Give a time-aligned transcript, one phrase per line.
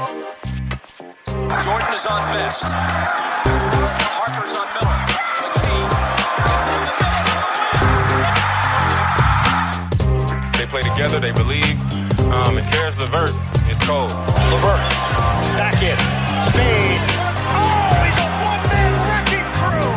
[0.00, 2.64] Jordan is on best.
[4.16, 4.96] Harper's on Miller.
[5.44, 5.84] McKee.
[10.56, 11.76] They play together, they believe.
[12.32, 13.36] Um, and Caris LeVert
[13.68, 14.10] is cold.
[14.48, 14.80] LeVert,
[15.60, 15.98] back in,
[16.56, 17.04] fade.
[17.44, 19.92] Oh, he's a one-man wrecking crew.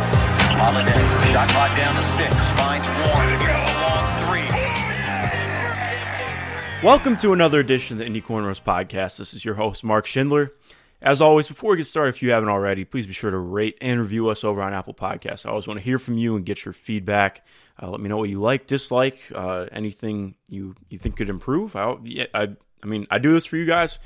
[0.60, 1.00] Holiday,
[1.32, 3.73] shot clock down to six, finds one.
[6.84, 9.16] Welcome to another edition of the Indy Cornrows podcast.
[9.16, 10.52] This is your host, Mark Schindler.
[11.00, 13.78] As always, before we get started, if you haven't already, please be sure to rate
[13.80, 15.46] and review us over on Apple Podcasts.
[15.46, 17.42] I always want to hear from you and get your feedback.
[17.82, 21.74] Uh, let me know what you like, dislike, uh, anything you, you think could improve.
[21.74, 21.96] I,
[22.34, 22.48] I,
[22.82, 23.98] I mean, I do this for you guys,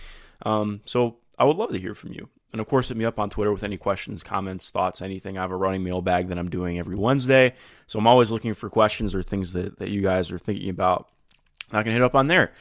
[0.46, 2.28] um, so I would love to hear from you.
[2.52, 5.36] And of course, hit me up on Twitter with any questions, comments, thoughts, anything.
[5.36, 7.54] I have a running mailbag that I'm doing every Wednesday,
[7.88, 11.08] so I'm always looking for questions or things that, that you guys are thinking about.
[11.72, 12.52] I can hit up on there.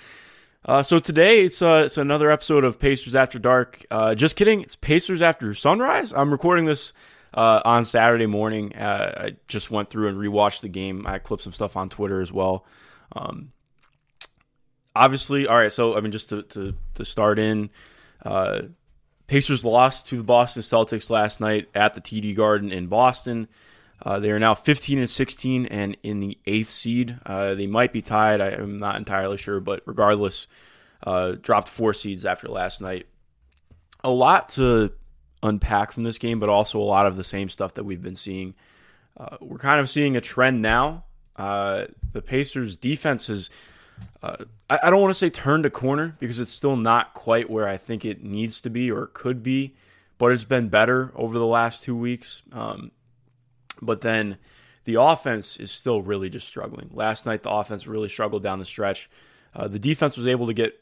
[0.65, 3.85] Uh, so today it's uh, it's another episode of Pacers After Dark.
[3.89, 6.11] Uh, just kidding, it's Pacers After Sunrise.
[6.13, 6.91] I'm recording this
[7.33, 8.75] uh, on Saturday morning.
[8.75, 11.05] Uh, I just went through and rewatched the game.
[11.07, 12.65] I clipped some stuff on Twitter as well.
[13.15, 13.53] Um,
[14.95, 15.71] obviously, all right.
[15.71, 17.69] So I mean, just to to, to start in,
[18.25, 18.63] uh,
[19.27, 23.47] Pacers lost to the Boston Celtics last night at the TD Garden in Boston.
[24.07, 27.19] Uh, they are now 15 and 16 and in the eighth seed.
[27.25, 28.39] Uh, they might be tied.
[28.39, 30.47] I, am not entirely sure, but regardless,
[31.03, 33.07] uh, dropped four seeds after last night.
[34.05, 34.93] A lot to
[35.43, 38.15] unpack from this game, but also a lot of the same stuff that we've been
[38.15, 38.55] seeing.
[39.17, 41.03] Uh, we're kind of seeing a trend now.
[41.35, 43.49] Uh, the Pacers' defense
[44.23, 44.37] uh,
[44.69, 47.67] I, I don't want to say turned a corner because it's still not quite where
[47.67, 49.75] I think it needs to be or could be,
[50.17, 52.43] but it's been better over the last two weeks.
[52.53, 52.91] Um,
[53.81, 54.37] but then
[54.85, 56.89] the offense is still really just struggling.
[56.93, 59.09] Last night, the offense really struggled down the stretch.
[59.53, 60.81] Uh, the defense was able to get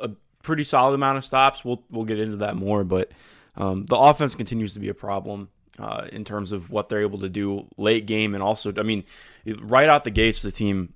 [0.00, 0.10] a
[0.42, 1.64] pretty solid amount of stops.
[1.64, 3.10] We'll we'll get into that more, but
[3.56, 7.18] um, the offense continues to be a problem uh, in terms of what they're able
[7.20, 9.04] to do late game, and also, I mean,
[9.60, 10.94] right out the gates, the team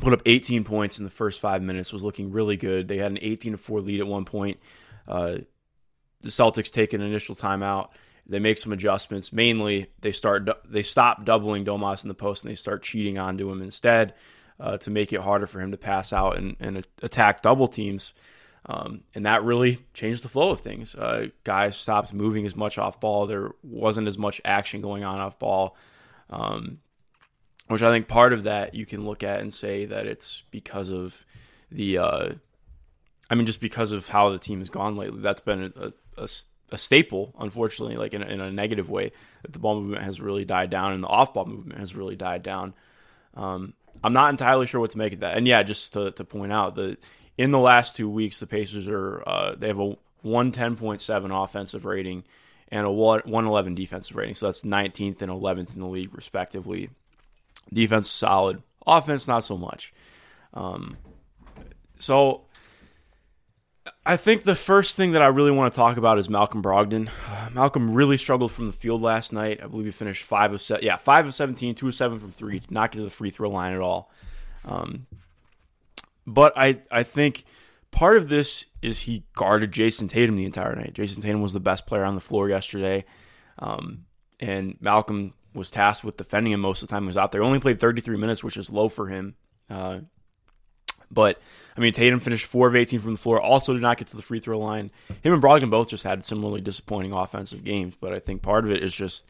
[0.00, 1.92] put up 18 points in the first five minutes.
[1.92, 2.88] Was looking really good.
[2.88, 4.58] They had an 18 to four lead at one point.
[5.06, 5.38] Uh,
[6.22, 7.90] the Celtics take an initial timeout.
[8.30, 9.32] They make some adjustments.
[9.32, 13.50] Mainly, they start they stop doubling Domas in the post and they start cheating onto
[13.50, 14.14] him instead
[14.60, 18.14] uh, to make it harder for him to pass out and, and attack double teams.
[18.66, 20.94] Um, and that really changed the flow of things.
[20.94, 23.26] Uh, guys stopped moving as much off ball.
[23.26, 25.76] There wasn't as much action going on off ball,
[26.28, 26.78] um,
[27.66, 30.88] which I think part of that you can look at and say that it's because
[30.88, 31.26] of
[31.70, 31.98] the.
[31.98, 32.32] Uh,
[33.28, 35.20] I mean, just because of how the team has gone lately.
[35.20, 36.28] That's been a, a, a
[36.78, 40.44] staple, unfortunately, like in a, in a, negative way, that the ball movement has really
[40.44, 42.74] died down and the off ball movement has really died down.
[43.34, 45.36] Um, I'm not entirely sure what to make of that.
[45.36, 46.98] And yeah, just to, to point out that
[47.36, 52.24] in the last two weeks, the Pacers are uh, they have a 110.7 offensive rating
[52.68, 54.34] and a 111 defensive rating.
[54.34, 56.90] So that's 19th and 11th in the league, respectively.
[57.72, 59.92] Defense solid, offense not so much.
[60.54, 60.96] Um,
[61.98, 62.46] so
[64.04, 67.10] I think the first thing that I really want to talk about is Malcolm Brogdon.
[67.28, 69.60] Uh, Malcolm really struggled from the field last night.
[69.62, 70.84] I believe he finished five of seven.
[70.84, 72.60] Yeah, five of 17, two of seven from three.
[72.60, 74.10] Did not get to the free throw line at all.
[74.64, 75.06] Um,
[76.26, 77.44] but I I think
[77.90, 80.94] part of this is he guarded Jayson Tatum the entire night.
[80.94, 83.04] Jayson Tatum was the best player on the floor yesterday,
[83.58, 84.06] um,
[84.38, 87.42] and Malcolm was tasked with defending him most of the time he was out there.
[87.42, 89.34] Only played 33 minutes, which is low for him.
[89.68, 90.00] Uh,
[91.10, 91.40] but
[91.76, 93.40] I mean, Tatum finished four of 18 from the floor.
[93.40, 94.90] Also, did not get to the free throw line.
[95.22, 97.94] Him and Brogdon both just had similarly disappointing offensive games.
[98.00, 99.24] But I think part of it is just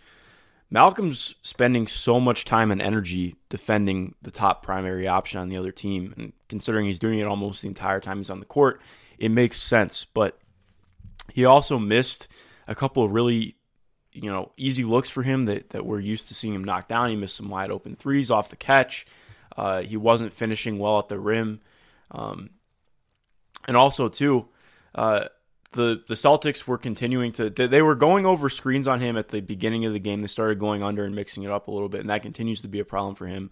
[0.70, 5.72] Malcolm's spending so much time and energy defending the top primary option on the other
[5.72, 8.80] team, and considering he's doing it almost the entire time he's on the court,
[9.18, 10.04] it makes sense.
[10.04, 10.38] But
[11.32, 12.28] he also missed
[12.68, 13.56] a couple of really,
[14.12, 17.10] you know, easy looks for him that that we're used to seeing him knock down.
[17.10, 19.06] He missed some wide open threes off the catch.
[19.56, 21.60] Uh, he wasn't finishing well at the rim.
[22.10, 22.50] Um,
[23.68, 24.48] and also too,
[24.94, 25.26] uh,
[25.72, 29.40] the the Celtics were continuing to they were going over screens on him at the
[29.40, 30.20] beginning of the game.
[30.20, 32.68] They started going under and mixing it up a little bit, and that continues to
[32.68, 33.50] be a problem for him,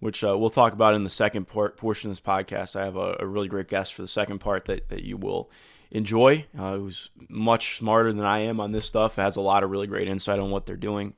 [0.00, 2.74] which uh, we'll talk about in the second part portion of this podcast.
[2.74, 5.50] I have a, a, really great guest for the second part that that you will
[5.92, 6.46] enjoy.
[6.58, 9.16] Uh, who's much smarter than I am on this stuff.
[9.16, 11.14] Has a lot of really great insight on what they're doing.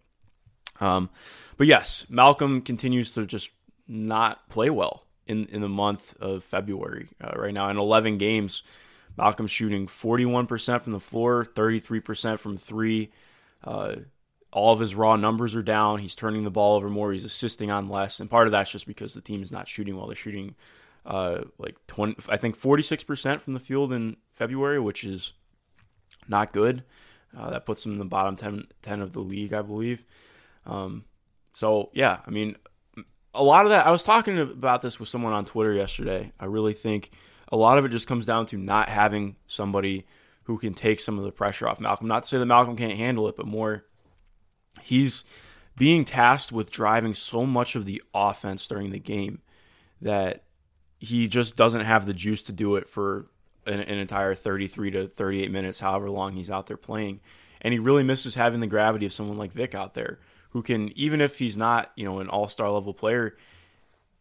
[0.80, 1.08] Um,
[1.56, 3.50] but yes, Malcolm continues to just
[3.88, 7.08] not play well in in the month of February.
[7.20, 8.62] Uh, right now, in 11 games,
[9.16, 13.10] Malcolm's shooting 41% from the floor, 33% from three.
[13.62, 13.96] Uh,
[14.52, 15.98] all of his raw numbers are down.
[15.98, 17.12] He's turning the ball over more.
[17.12, 19.96] He's assisting on less, and part of that's just because the team is not shooting
[19.96, 20.06] well.
[20.06, 20.54] They're shooting
[21.06, 25.32] uh, like 20, I think 46% from the field in February, which is
[26.28, 26.84] not good.
[27.36, 30.04] Uh, that puts him in the bottom 10, 10 of the league, I believe.
[30.66, 31.04] Um,
[31.54, 32.56] so yeah, I mean,
[33.34, 33.86] a lot of that.
[33.86, 36.32] I was talking about this with someone on Twitter yesterday.
[36.38, 37.10] I really think
[37.50, 40.06] a lot of it just comes down to not having somebody
[40.44, 42.08] who can take some of the pressure off Malcolm.
[42.08, 43.84] Not to say that Malcolm can't handle it, but more
[44.80, 45.24] he's
[45.76, 49.40] being tasked with driving so much of the offense during the game
[50.00, 50.44] that
[50.98, 53.26] he just doesn't have the juice to do it for
[53.66, 57.20] an, an, entire 33 to 38 minutes, however long he's out there playing.
[57.60, 60.18] And he really misses having the gravity of someone like Vic out there
[60.52, 63.36] who can, even if he's not, you know, an all star level player,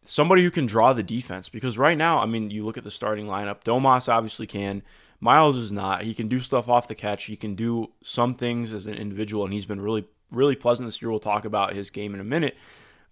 [0.02, 1.48] somebody who can draw the defense.
[1.48, 4.82] Because right now, I mean, you look at the starting lineup, Domas obviously can.
[5.20, 6.02] Miles is not.
[6.02, 7.24] He can do stuff off the catch.
[7.24, 11.00] He can do some things as an individual, and he's been really, really pleasant this
[11.00, 11.10] year.
[11.10, 12.56] We'll talk about his game in a minute.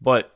[0.00, 0.34] But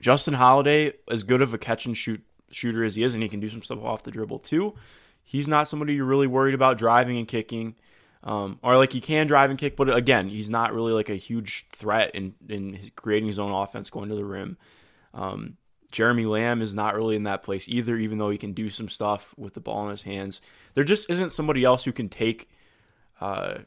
[0.00, 3.28] Justin Holiday, as good of a catch and shoot shooter as he is, and he
[3.28, 4.74] can do some stuff off the dribble too.
[5.22, 7.76] He's not somebody you're really worried about driving and kicking.
[8.22, 11.14] Um, or like he can drive and kick, but again, he's not really like a
[11.14, 14.58] huge threat in, in creating his own offense going to the rim.
[15.14, 15.56] Um,
[15.90, 18.88] Jeremy Lamb is not really in that place either, even though he can do some
[18.88, 20.40] stuff with the ball in his hands.
[20.74, 22.48] There just isn't somebody else who can take
[23.20, 23.60] uh,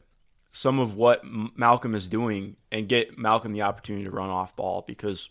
[0.52, 4.84] some of what Malcolm is doing and get Malcolm the opportunity to run off ball
[4.86, 5.28] because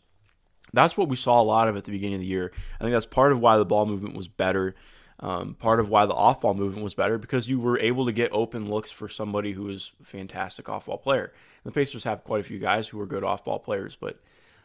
[0.74, 2.52] that's what we saw a lot of at the beginning of the year.
[2.80, 4.76] I think that's part of why the ball movement was better.
[5.20, 8.12] Um, part of why the off ball movement was better because you were able to
[8.12, 11.26] get open looks for somebody who is a fantastic off ball player.
[11.64, 14.20] And the Pacers have quite a few guys who are good off ball players, but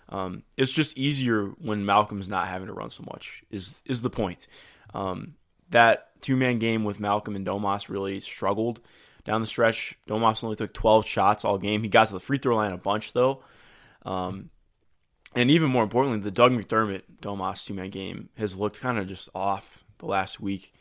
[0.08, 3.44] um, it's just easier when Malcolm's not having to run so much.
[3.50, 4.46] Is is the point?
[4.94, 5.34] Um,
[5.70, 8.80] that two man game with Malcolm and Domas really struggled
[9.24, 9.96] down the stretch.
[10.08, 11.82] Domas only took 12 shots all game.
[11.82, 13.42] He got to the free throw line a bunch though.
[14.04, 14.50] Um,
[15.34, 19.06] and even more importantly, the Doug McDermott Domas two man game has looked kind of
[19.06, 20.74] just off the last week.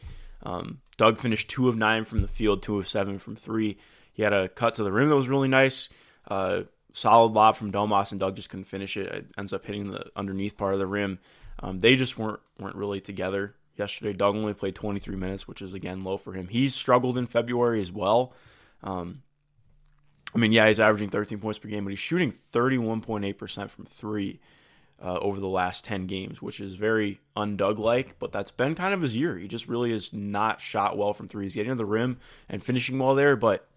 [0.44, 3.78] Um, Doug finished two of nine from the field, two of seven from three.
[4.14, 5.90] He had a cut to the rim that was really nice.
[6.28, 9.08] Uh, solid lob from Domas, and Doug just couldn't finish it.
[9.08, 11.20] It ends up hitting the underneath part of the rim.
[11.60, 14.14] Um, they just weren't weren't really together yesterday.
[14.14, 16.48] Doug only played 23 minutes, which is again low for him.
[16.48, 18.34] He's struggled in February as well.
[18.84, 19.22] Um,
[20.36, 24.40] I mean, yeah, he's averaging 13 points per game, but he's shooting 31.8% from three
[25.04, 28.94] uh, over the last 10 games, which is very undug like, but that's been kind
[28.94, 29.38] of his year.
[29.38, 31.46] He just really is not shot well from three.
[31.46, 32.18] He's getting to the rim
[32.50, 33.68] and finishing well there, but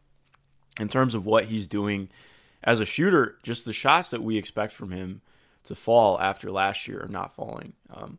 [0.79, 2.09] in terms of what he's doing
[2.65, 5.21] as a shooter, just the shots that we expect from him
[5.65, 7.75] to fall after last year are not falling.
[7.91, 8.19] Um,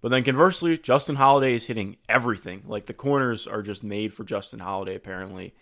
[0.00, 2.64] but then conversely, Justin Holiday is hitting everything.
[2.66, 4.96] Like the corners are just made for Justin Holiday.
[4.96, 5.54] Apparently,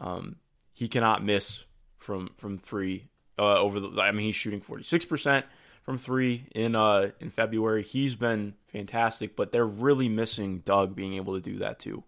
[0.00, 0.36] um,
[0.72, 1.64] he cannot miss
[1.96, 3.08] from from three.
[3.36, 5.44] Uh, over the, I mean, he's shooting forty six percent
[5.82, 7.82] from three in uh in February.
[7.82, 12.04] He's been fantastic, but they're really missing Doug being able to do that too.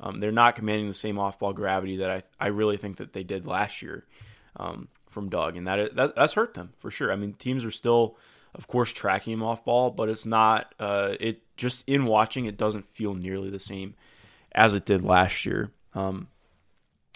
[0.00, 3.12] Um, they're not commanding the same off ball gravity that I I really think that
[3.12, 4.04] they did last year
[4.56, 7.12] um, from Doug, and that, that that's hurt them for sure.
[7.12, 8.16] I mean, teams are still,
[8.54, 10.74] of course, tracking him off ball, but it's not.
[10.78, 13.94] Uh, it just in watching, it doesn't feel nearly the same
[14.52, 15.70] as it did last year.
[15.94, 16.28] Um,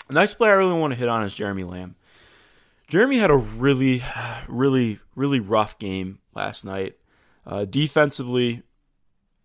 [0.08, 1.96] a nice player I really want to hit on is Jeremy Lamb.
[2.88, 4.02] Jeremy had a really,
[4.48, 6.96] really, really rough game last night.
[7.44, 8.62] Uh, defensively,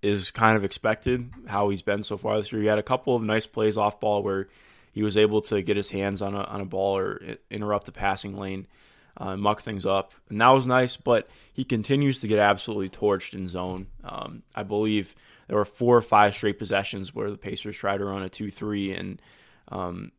[0.02, 2.62] is kind of expected how he's been so far this year.
[2.62, 4.48] He had a couple of nice plays off ball where
[4.92, 7.92] he was able to get his hands on a, on a ball or interrupt the
[7.92, 8.68] passing lane,
[9.18, 10.98] uh, muck things up, and that was nice.
[10.98, 13.88] But he continues to get absolutely torched in zone.
[14.04, 15.16] Um, I believe
[15.48, 18.94] there were four or five straight possessions where the Pacers tried to run a two-three,
[18.94, 19.22] and
[19.68, 20.12] um,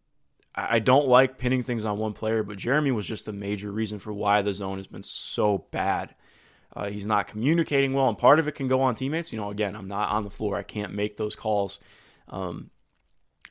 [0.55, 3.99] I don't like pinning things on one player, but Jeremy was just the major reason
[3.99, 6.15] for why the zone has been so bad.
[6.75, 9.33] Uh, he's not communicating well, and part of it can go on teammates.
[9.33, 11.81] You know, again, I'm not on the floor; I can't make those calls.
[12.29, 12.71] Um,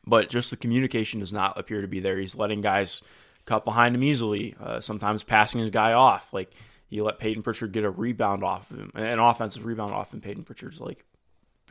[0.06, 2.18] but just the communication does not appear to be there.
[2.18, 3.02] He's letting guys
[3.46, 6.34] cut behind him easily, uh, sometimes passing his guy off.
[6.34, 6.54] Like
[6.88, 10.22] he let Payton Pritchard get a rebound off of him, an offensive rebound off him.
[10.22, 11.06] Payton Pritchard's like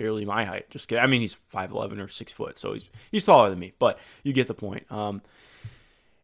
[0.00, 0.70] barely my height.
[0.70, 1.04] Just kidding.
[1.04, 3.74] I mean, he's five eleven or six foot, so he's he's taller than me.
[3.78, 4.90] But you get the point.
[4.90, 5.20] Um,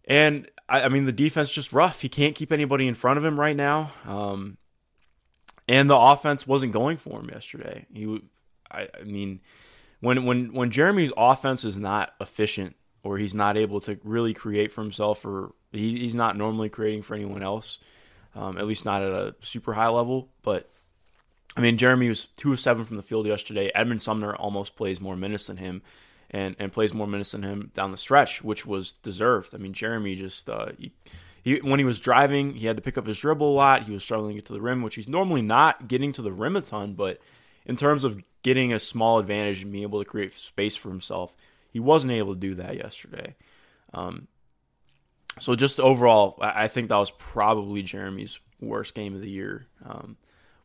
[0.06, 2.00] and I, I, mean, the defense just rough.
[2.00, 3.92] He can't keep anybody in front of him right now.
[4.06, 4.56] Um,
[5.68, 7.86] and the offense wasn't going for him yesterday.
[7.92, 8.22] He,
[8.70, 9.40] I, I mean,
[10.00, 14.72] when when when Jeremy's offense is not efficient or he's not able to really create
[14.72, 17.78] for himself or he, he's not normally creating for anyone else,
[18.34, 20.30] um, at least not at a super high level.
[20.42, 20.70] But
[21.56, 23.70] I mean, Jeremy was two of seven from the field yesterday.
[23.74, 25.82] Edmond Sumner almost plays more minutes than him.
[26.28, 29.54] And, and plays more minutes than him down the stretch, which was deserved.
[29.54, 30.90] I mean, Jeremy just uh, he,
[31.44, 33.84] he, when he was driving, he had to pick up his dribble a lot.
[33.84, 36.32] He was struggling to get to the rim, which he's normally not getting to the
[36.32, 36.94] rim a ton.
[36.94, 37.20] But
[37.64, 41.34] in terms of getting a small advantage and being able to create space for himself.
[41.72, 43.34] He wasn't able to do that yesterday.
[43.92, 44.28] Um,
[45.40, 50.16] so just overall, I think that was probably Jeremy's worst game of the year, um,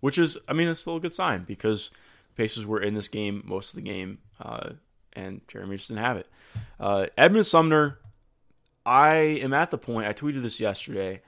[0.01, 1.89] which is, I mean, it's still a good sign because
[2.27, 4.71] the Pacers were in this game most of the game, uh,
[5.13, 6.27] and Jeremy just didn't have it.
[6.79, 7.99] Uh, Edmond Sumner,
[8.85, 10.07] I am at the point.
[10.07, 11.21] I tweeted this yesterday.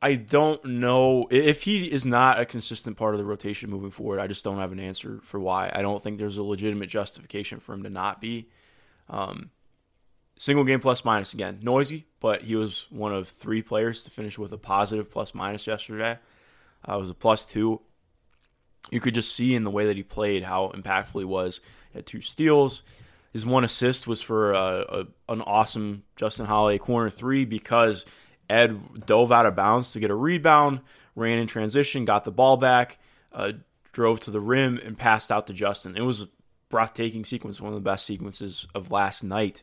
[0.00, 4.20] I don't know if he is not a consistent part of the rotation moving forward.
[4.20, 5.70] I just don't have an answer for why.
[5.74, 8.48] I don't think there's a legitimate justification for him to not be.
[9.08, 9.50] Um,
[10.36, 14.38] single game plus minus again, noisy, but he was one of three players to finish
[14.38, 16.18] with a positive plus minus yesterday.
[16.84, 17.80] Uh, was a plus two.
[18.90, 21.60] You could just see in the way that he played how impactful he was.
[21.92, 22.82] He had two steals.
[23.32, 28.06] His one assist was for a, a, an awesome Justin Holiday corner three because
[28.48, 30.80] Ed dove out of bounds to get a rebound,
[31.14, 32.98] ran in transition, got the ball back,
[33.32, 33.52] uh,
[33.92, 35.96] drove to the rim, and passed out to Justin.
[35.96, 36.28] It was a
[36.70, 39.62] breathtaking sequence, one of the best sequences of last night.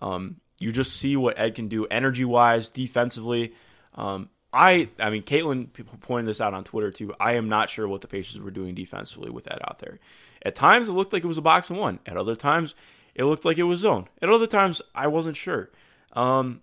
[0.00, 3.54] Um, you just see what Ed can do energy wise, defensively.
[3.94, 5.68] Um, I, I mean, Caitlin
[6.00, 7.14] pointed this out on Twitter too.
[7.18, 9.98] I am not sure what the Pacers were doing defensively with that out there.
[10.42, 11.98] At times, it looked like it was a box and one.
[12.06, 12.74] At other times,
[13.14, 14.08] it looked like it was zone.
[14.22, 15.70] At other times, I wasn't sure.
[16.12, 16.62] Um,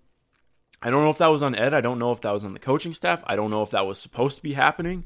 [0.82, 1.74] I don't know if that was on Ed.
[1.74, 3.24] I don't know if that was on the coaching staff.
[3.28, 5.06] I don't know if that was supposed to be happening.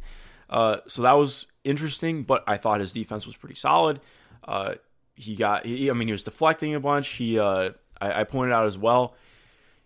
[0.49, 3.99] Uh, so that was interesting, but I thought his defense was pretty solid.
[4.43, 4.75] Uh,
[5.15, 7.09] he got, he, I mean, he was deflecting a bunch.
[7.09, 9.15] He, uh, I, I, pointed out as well,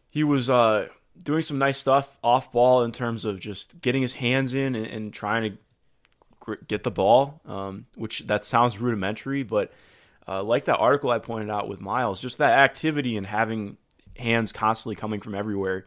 [0.10, 0.90] he was uh,
[1.24, 4.86] doing some nice stuff off ball in terms of just getting his hands in and,
[4.86, 9.72] and trying to get the ball, um, which that sounds rudimentary, but
[10.28, 13.78] uh, like that article I pointed out with Miles, just that activity and having
[14.16, 15.86] hands constantly coming from everywhere.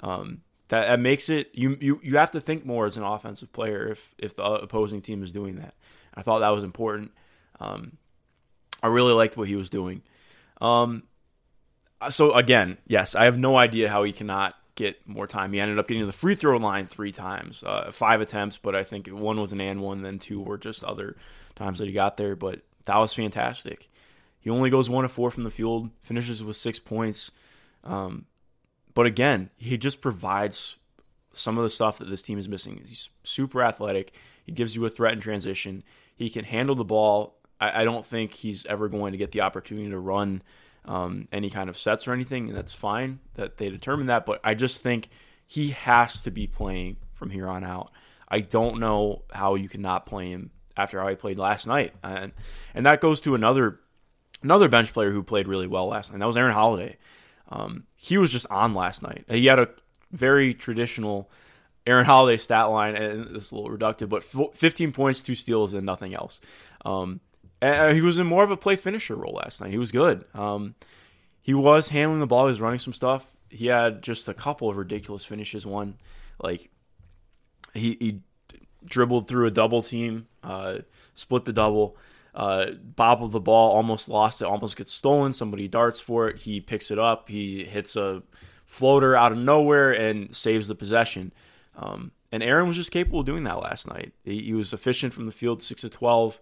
[0.00, 3.52] Um, that, that makes it you, you you have to think more as an offensive
[3.52, 5.74] player if if the opposing team is doing that.
[6.14, 7.12] I thought that was important.
[7.60, 7.98] Um,
[8.82, 10.02] I really liked what he was doing.
[10.60, 11.04] Um,
[12.10, 15.52] so again, yes, I have no idea how he cannot get more time.
[15.52, 18.74] He ended up getting to the free throw line three times, uh, five attempts, but
[18.74, 21.16] I think one was an and one, then two were just other
[21.54, 22.36] times that he got there.
[22.36, 23.88] But that was fantastic.
[24.40, 27.30] He only goes one of four from the field, finishes with six points.
[27.84, 28.26] Um,
[28.94, 30.76] but again, he just provides
[31.32, 32.82] some of the stuff that this team is missing.
[32.84, 34.12] He's super athletic.
[34.44, 35.82] He gives you a threat in transition.
[36.14, 37.36] He can handle the ball.
[37.60, 40.42] I, I don't think he's ever going to get the opportunity to run
[40.84, 44.26] um, any kind of sets or anything, and that's fine that they determine that.
[44.26, 45.08] But I just think
[45.46, 47.90] he has to be playing from here on out.
[48.28, 52.32] I don't know how you cannot play him after how he played last night, and
[52.74, 53.78] and that goes to another
[54.42, 56.18] another bench player who played really well last night.
[56.18, 56.96] That was Aaron Holiday.
[57.48, 59.24] Um, he was just on last night.
[59.28, 59.68] He had a
[60.10, 61.30] very traditional
[61.86, 64.22] Aaron Holiday stat line, and it's a little reductive, but
[64.56, 66.40] 15 points, two steals, and nothing else.
[66.84, 67.20] Um,
[67.62, 69.70] and he was in more of a play finisher role last night.
[69.70, 70.24] He was good.
[70.34, 70.74] Um,
[71.40, 72.46] he was handling the ball.
[72.46, 73.36] He was running some stuff.
[73.48, 75.64] He had just a couple of ridiculous finishes.
[75.64, 75.96] One,
[76.42, 76.70] like
[77.74, 78.20] he, he
[78.84, 80.78] dribbled through a double team, uh,
[81.14, 81.96] split the double,
[82.34, 85.32] uh, bobbled the ball, almost lost it, almost gets stolen.
[85.32, 86.38] Somebody darts for it.
[86.38, 87.28] He picks it up.
[87.28, 88.22] He hits a
[88.66, 91.32] floater out of nowhere and saves the possession.
[91.76, 94.14] Um, and Aaron was just capable of doing that last night.
[94.24, 96.40] He, he was efficient from the field, six of twelve.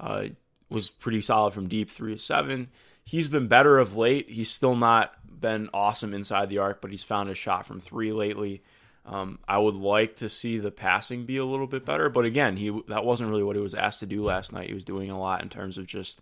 [0.00, 0.28] Uh,
[0.70, 2.68] was pretty solid from deep, three to seven.
[3.04, 4.28] He's been better of late.
[4.28, 8.12] He's still not been awesome inside the arc, but he's found a shot from three
[8.12, 8.62] lately.
[9.06, 12.56] Um, I would like to see the passing be a little bit better, but again,
[12.56, 14.68] he that wasn't really what he was asked to do last night.
[14.68, 16.20] He was doing a lot in terms of just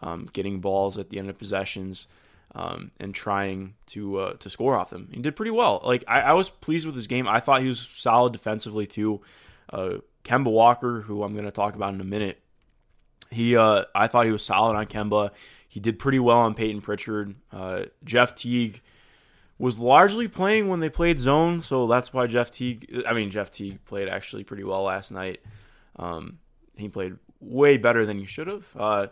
[0.00, 2.08] um, getting balls at the end of possessions
[2.54, 5.08] um, and trying to uh, to score off them.
[5.12, 5.80] He did pretty well.
[5.84, 7.28] Like I, I, was pleased with his game.
[7.28, 9.20] I thought he was solid defensively too.
[9.70, 12.40] Uh, Kemba Walker, who I'm going to talk about in a minute,
[13.30, 15.30] he uh, I thought he was solid on Kemba.
[15.68, 17.34] He did pretty well on Payton Pritchard.
[17.52, 18.80] Uh, Jeff Teague
[19.58, 23.02] was largely playing when they played zone, so that's why Jeff Teague.
[23.06, 25.40] I mean, Jeff Teague played actually pretty well last night.
[25.96, 26.38] Um,
[26.76, 28.66] he played way better than he should have.
[28.76, 29.06] Uh,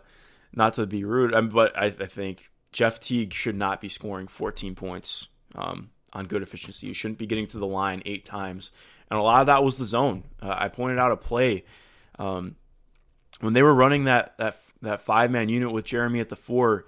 [0.53, 4.27] not to be rude, um, but I, I, think Jeff Teague should not be scoring
[4.27, 6.87] 14 points um, on good efficiency.
[6.87, 8.71] You shouldn't be getting to the line eight times,
[9.09, 10.23] and a lot of that was the zone.
[10.41, 11.63] Uh, I pointed out a play
[12.19, 12.55] um,
[13.43, 16.85] when they were running that that that five man unit with Jeremy at the four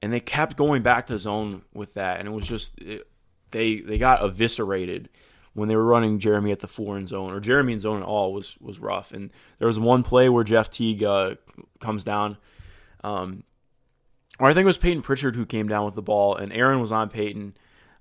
[0.00, 3.06] and they kept going back to zone with that, and it was just it,
[3.50, 5.08] they they got eviscerated
[5.54, 8.06] when they were running Jeremy at the four in zone or Jeremy in zone at
[8.06, 9.12] all was was rough.
[9.12, 11.34] And there was one play where Jeff Teague uh,
[11.80, 12.36] comes down,
[13.02, 13.42] um,
[14.38, 16.80] or I think it was Payton Pritchard who came down with the ball, and Aaron
[16.80, 17.56] was on Payton.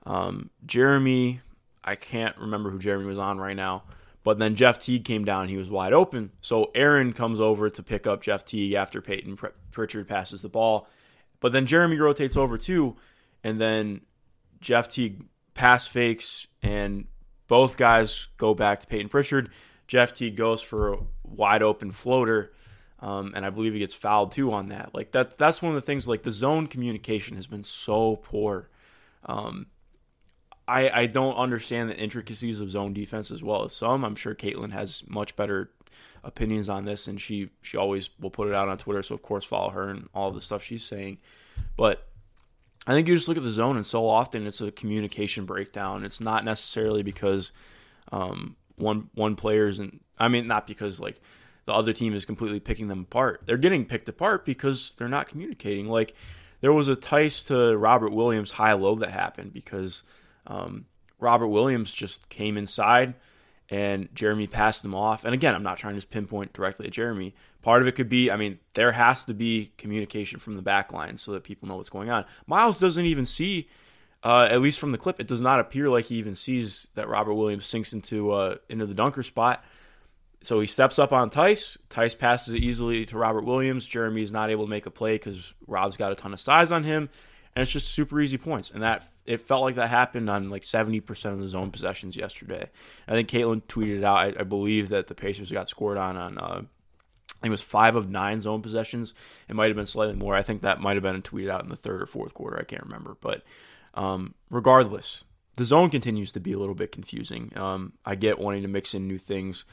[0.06, 1.42] Um, Jeremy,
[1.84, 3.84] I can't remember who Jeremy was on right now.
[4.28, 6.32] But then Jeff Teague came down he was wide open.
[6.42, 9.40] So Aaron comes over to pick up Jeff Teague after Payton
[9.72, 10.90] Pritchard passes the ball.
[11.40, 12.98] But then Jeremy rotates over too,
[13.42, 14.02] and then
[14.60, 17.06] Jeff Teague pass fakes, and
[17.48, 19.50] both guys go back to Payton Pritchard.
[19.88, 22.52] Jeff Teague goes for a wide open floater,
[23.00, 24.94] um, and I believe he gets fouled too on that.
[24.94, 26.06] Like that, that's one of the things.
[26.06, 28.70] Like the zone communication has been so poor.
[29.26, 29.68] Um,
[30.68, 34.04] I I don't understand the intricacies of zone defense as well as some.
[34.04, 35.72] I'm sure Caitlin has much better
[36.24, 39.04] opinions on this, and she she always will put it out on Twitter.
[39.04, 41.18] So of course follow her and all the stuff she's saying.
[41.76, 42.06] But
[42.86, 46.06] I think you just look at the zone, and so often it's a communication breakdown.
[46.06, 47.52] It's not necessarily because
[48.12, 50.04] um, one one isn't.
[50.20, 51.20] I mean not because like
[51.66, 53.44] the other team is completely picking them apart.
[53.46, 55.88] They're getting picked apart because they're not communicating.
[55.88, 56.16] Like
[56.62, 60.04] there was a Theis to Robert Williams high low that happened because
[60.48, 60.86] um,
[61.20, 63.14] Robert Williams just came inside
[63.70, 65.26] and Jeremy passed him off.
[65.26, 67.36] And again, I'm not trying to pinpoint directly at Jeremy.
[67.62, 70.94] Part of it could be, I mean, there has to be communication from the back
[70.94, 72.26] line so that people know what's going on.
[72.46, 73.68] Miles doesn't even see,
[74.24, 77.10] uh, at least from the clip, it does not appear like he even sees that
[77.10, 79.64] Robert Williams sinks into uh, into the dunker spot.
[80.44, 81.78] So he steps up on Theis.
[81.90, 83.86] Theis passes it easily to Robert Williams.
[83.86, 86.72] Jeremy is not able to make a play because Rob's got a ton of size
[86.72, 87.10] on him
[87.58, 88.70] and it's just super easy points.
[88.70, 92.16] And that it felt like that happened on like seventy percent of the zone possessions
[92.16, 92.70] yesterday.
[93.08, 94.18] I think Caitlin tweeted out.
[94.18, 96.38] I, I believe that the Pacers got scored on on.
[96.38, 99.16] Uh, I think it was five of nine zone possessions.
[99.50, 100.36] It might have been slightly more.
[100.36, 102.60] I think that might have been tweeted out in the third or fourth quarter.
[102.60, 103.42] I can't remember, but
[103.96, 105.24] um, regardless,
[105.56, 107.54] the zone continues to be a little bit confusing.
[107.56, 109.66] Um, I get wanting to mix in new things,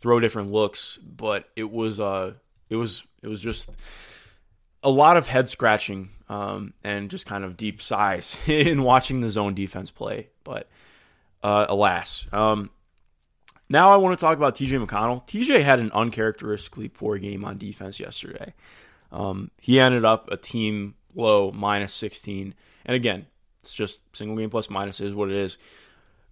[0.00, 2.34] throw different looks, but it was uh,
[2.68, 3.70] it was it was just
[4.82, 9.30] a lot of head scratching um, and just kind of deep sighs in watching the
[9.30, 10.28] zone defense play.
[10.44, 10.68] But
[11.42, 12.70] uh, alas, um,
[13.68, 15.26] now I want to talk about TJ McConnell.
[15.26, 18.54] TJ had an uncharacteristically poor game on defense yesterday.
[19.10, 22.54] Um, he ended up a team low minus 16.
[22.86, 23.26] And again,
[23.60, 25.58] it's just single game plus minus is what it is.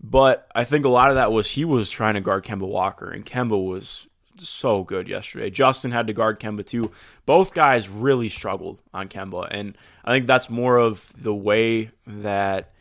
[0.00, 3.10] But I think a lot of that was he was trying to guard Kemba Walker,
[3.10, 4.06] and Kemba was
[4.40, 5.50] so good yesterday.
[5.50, 6.90] Justin had to guard Kemba too.
[7.26, 12.72] Both guys really struggled on Kemba, and I think that's more of the way that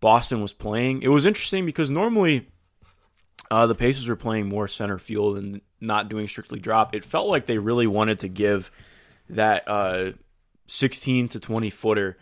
[0.00, 1.02] Boston was playing.
[1.02, 2.48] It was interesting because normally
[3.50, 6.94] uh, the Pacers were playing more center field and not doing strictly drop.
[6.94, 8.70] It felt like they really wanted to give
[9.30, 10.12] that uh,
[10.66, 12.18] 16 to 20 footer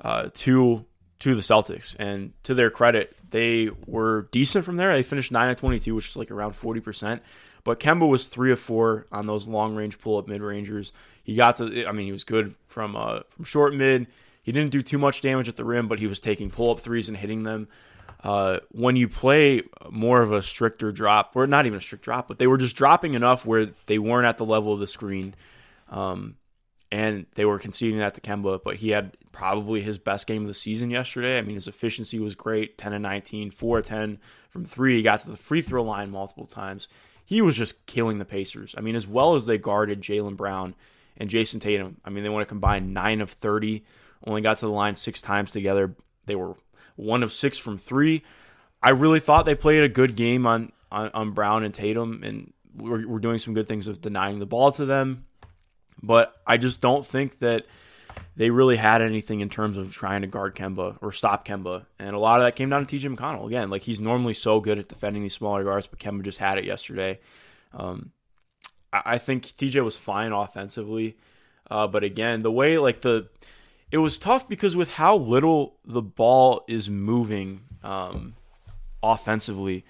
[0.00, 0.84] uh, to
[1.20, 4.94] to the Celtics, and to their credit, they were decent from there.
[4.94, 7.22] They finished nine of 22, which is like around 40 percent.
[7.64, 10.92] But Kemba was three of four on those long range pull up mid rangers.
[11.22, 14.06] He got to, I mean, he was good from uh, from short mid.
[14.42, 16.80] He didn't do too much damage at the rim, but he was taking pull up
[16.80, 17.68] threes and hitting them.
[18.22, 22.28] Uh, when you play more of a stricter drop, or not even a strict drop,
[22.28, 25.34] but they were just dropping enough where they weren't at the level of the screen.
[25.88, 26.36] Um,
[26.92, 30.48] and they were conceding that to Kemba, but he had probably his best game of
[30.48, 31.38] the season yesterday.
[31.38, 34.18] I mean, his efficiency was great 10 and 19, 4 10
[34.48, 34.96] from three.
[34.96, 36.88] He got to the free throw line multiple times
[37.24, 38.74] he was just killing the Pacers.
[38.76, 40.74] I mean, as well as they guarded Jaylen Brown
[41.16, 42.00] and Jayson Tatum.
[42.04, 43.84] I mean, they want to combine nine of 30,
[44.26, 45.94] only got to the line six times together.
[46.26, 46.54] They were
[46.96, 48.22] one of six from three.
[48.82, 52.52] I really thought they played a good game on, on, on Brown and Tatum, and
[52.74, 55.26] we're, we're doing some good things of denying the ball to them.
[56.02, 57.66] But I just don't think that
[58.36, 61.86] they really had anything in terms of trying to guard Kemba or stop Kemba.
[61.98, 63.46] And a lot of that came down to TJ McConnell.
[63.46, 66.58] Again, like he's normally so good at defending these smaller guards, but Kemba just had
[66.58, 67.18] it yesterday.
[67.72, 68.12] Um,
[68.92, 71.16] I, think TJ was fine offensively.
[71.70, 73.28] Uh, but again, the way like the
[73.90, 78.34] it was tough because with how little the ball is moving um,
[79.02, 79.84] offensively,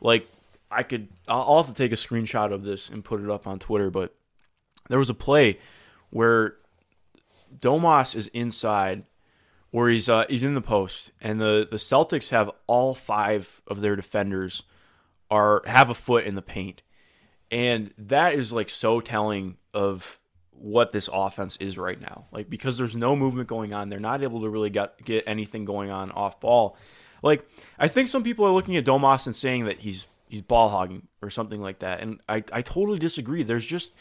[0.00, 0.28] like
[0.70, 3.58] I could I'll have to take a screenshot of this and put it up on
[3.58, 4.14] Twitter, but
[4.88, 5.58] there was a play
[6.10, 6.56] where
[7.58, 9.04] Domas is inside,
[9.72, 13.80] or he's uh, he's in the post, and the the Celtics have all five of
[13.80, 14.62] their defenders
[15.30, 16.82] are have a foot in the paint,
[17.50, 20.18] and that is like so telling of
[20.50, 22.26] what this offense is right now.
[22.30, 25.64] Like because there's no movement going on, they're not able to really get get anything
[25.64, 26.76] going on off ball.
[27.22, 27.46] Like
[27.78, 31.08] I think some people are looking at Domas and saying that he's he's ball hogging
[31.20, 33.42] or something like that, and I I totally disagree.
[33.42, 33.94] There's just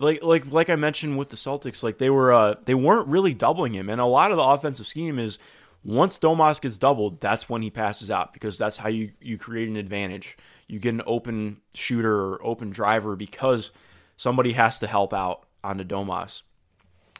[0.00, 3.34] like like like I mentioned with the Celtics, like they were uh, they weren't really
[3.34, 5.38] doubling him, and a lot of the offensive scheme is
[5.84, 9.68] once Domas gets doubled, that's when he passes out because that's how you you create
[9.68, 10.36] an advantage.
[10.66, 13.70] You get an open shooter or open driver because
[14.16, 16.42] somebody has to help out on the Domas.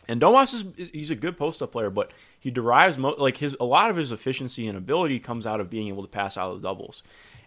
[0.06, 3.56] And Domas is he's a good post up player, but he derives mo- like his
[3.60, 6.50] a lot of his efficiency and ability comes out of being able to pass out
[6.50, 7.02] of the doubles.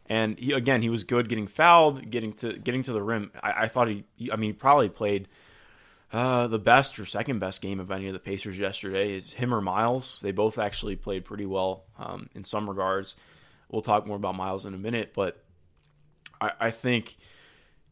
[0.07, 3.31] And he, again, he was good getting fouled, getting to getting to the rim.
[3.41, 5.27] I, I thought he, I mean, he probably played
[6.11, 9.13] uh, the best or second best game of any of the Pacers yesterday.
[9.13, 10.19] It's him or Miles.
[10.21, 13.15] They both actually played pretty well um, in some regards.
[13.69, 15.41] We'll talk more about Miles in a minute, but
[16.41, 17.15] I, I think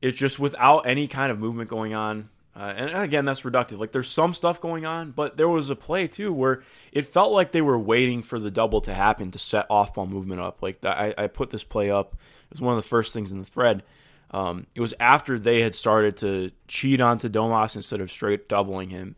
[0.01, 2.29] it's just without any kind of movement going on.
[2.59, 3.79] Uh, and again, that's reductive.
[3.79, 7.31] Like there's some stuff going on, but there was a play too where it felt
[7.31, 10.61] like they were waiting for the double to happen to set off ball movement up.
[10.61, 12.15] Like I, I put this play up.
[12.15, 13.83] It was one of the first things in the thread.
[14.31, 18.89] Um, it was after they had started to cheat onto Domas instead of straight doubling
[18.89, 19.15] him.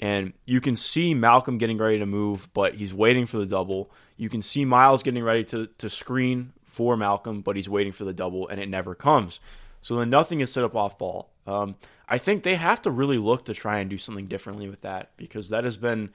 [0.00, 3.90] And you can see Malcolm getting ready to move, but he's waiting for the double.
[4.16, 8.04] You can see Miles getting ready to, to screen for Malcolm, but he's waiting for
[8.04, 9.40] the double, and it never comes.
[9.80, 11.30] So then nothing is set up off ball.
[11.48, 11.76] Um,
[12.08, 15.10] I think they have to really look to try and do something differently with that
[15.16, 16.10] because that has been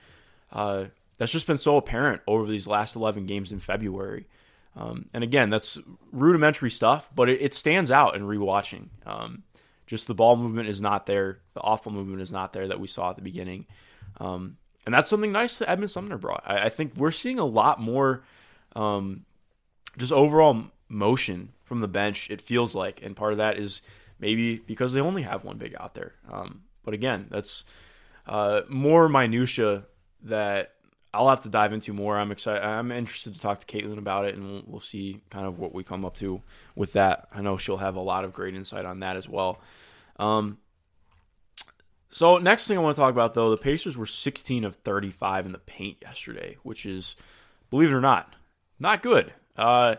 [0.52, 0.86] uh,
[1.18, 4.28] that's just been so apparent over these last 11 games in February.
[4.76, 5.78] Um, and again, that's
[6.12, 8.88] rudimentary stuff, but it, it stands out in rewatching.
[9.06, 9.44] Um,
[9.86, 12.88] just the ball movement is not there, the ball movement is not there that we
[12.88, 13.66] saw at the beginning.
[14.20, 16.44] Um, and that's something nice that Edmond Sumner brought.
[16.46, 18.24] I, I think we're seeing a lot more
[18.76, 19.26] um,
[19.98, 23.02] just overall motion from the bench, it feels like.
[23.04, 23.82] And part of that is
[24.24, 26.14] maybe because they only have one big out there.
[26.32, 27.66] Um, but again, that's
[28.26, 29.84] uh, more minutia
[30.24, 30.72] that
[31.14, 32.18] I'll have to dive into more.
[32.18, 32.64] I'm excited.
[32.64, 35.84] I'm interested to talk to Caitlin about it, and we'll, see kind of what we
[35.84, 36.42] come up to
[36.74, 37.28] with that.
[37.34, 39.60] I know she'll have a lot of great insight on that as well.
[40.16, 40.58] Um,
[42.10, 45.48] so next thing I want to talk about though, the Pacers were 16 of 35
[45.48, 47.18] in the paint yesterday, which is,
[47.70, 48.34] believe it or not,
[48.80, 49.34] not good.
[49.58, 49.96] Uh,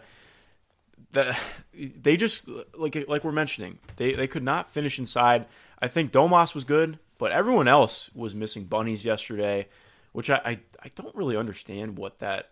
[1.15, 1.37] the,
[1.75, 5.47] they just like like we're mentioning, they they could not finish inside.
[5.81, 9.67] I think Domas was good, but everyone else was missing bunnies yesterday
[10.15, 10.51] which I, I,
[10.81, 12.51] I don't really understand what that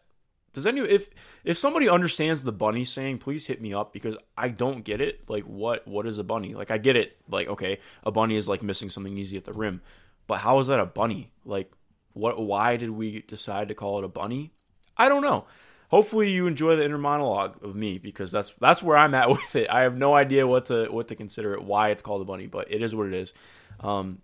[0.52, 1.08] does any if
[1.44, 5.30] if somebody understands the bunny saying please hit me up because I don't get it
[5.30, 6.54] like what what is a bunny?
[6.54, 9.54] Like I get it like okay a bunny is like missing something easy at the
[9.54, 9.80] rim
[10.26, 11.30] but how is that a bunny?
[11.46, 11.72] Like
[12.12, 14.52] what why did we decide to call it a bunny?
[14.96, 15.46] I don't know
[15.92, 19.54] hopefully you enjoy the inner monologue of me because that's that's where I'm at with
[19.54, 22.24] it I have no idea what to what to consider it why it's called a
[22.24, 23.32] bunny but it is what it is
[23.80, 24.22] um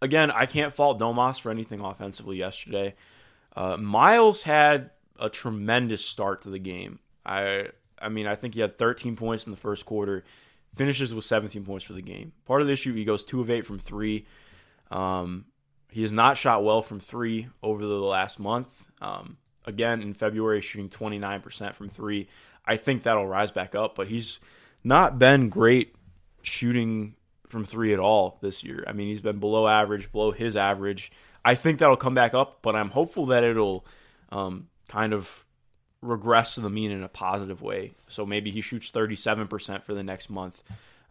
[0.00, 2.94] again, I can't fault Domas for anything offensively yesterday.
[3.54, 7.00] Uh, Miles had a tremendous start to the game.
[7.24, 7.68] I
[8.00, 10.22] I mean, I think he had 13 points in the first quarter,
[10.74, 12.32] finishes with 17 points for the game.
[12.44, 14.26] Part of the issue, he goes two of eight from three.
[14.92, 15.46] Um,
[15.90, 18.86] he has not shot well from three over the last month.
[19.00, 19.36] Um,
[19.68, 22.28] again, in February, shooting 29% from three.
[22.64, 24.40] I think that'll rise back up, but he's
[24.82, 25.94] not been great
[26.42, 27.14] shooting
[27.46, 28.82] from three at all this year.
[28.86, 31.12] I mean, he's been below average, below his average.
[31.44, 33.86] I think that'll come back up, but I'm hopeful that it'll
[34.30, 35.44] um, kind of
[36.00, 37.92] regress to the mean in a positive way.
[38.06, 40.62] So maybe he shoots 37% for the next month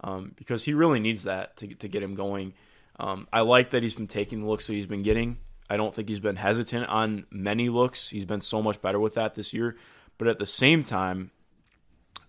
[0.01, 2.53] um, because he really needs that to, to get him going.
[2.99, 5.37] Um, I like that he's been taking the looks that he's been getting.
[5.69, 8.09] I don't think he's been hesitant on many looks.
[8.09, 9.75] He's been so much better with that this year.
[10.17, 11.31] But at the same time,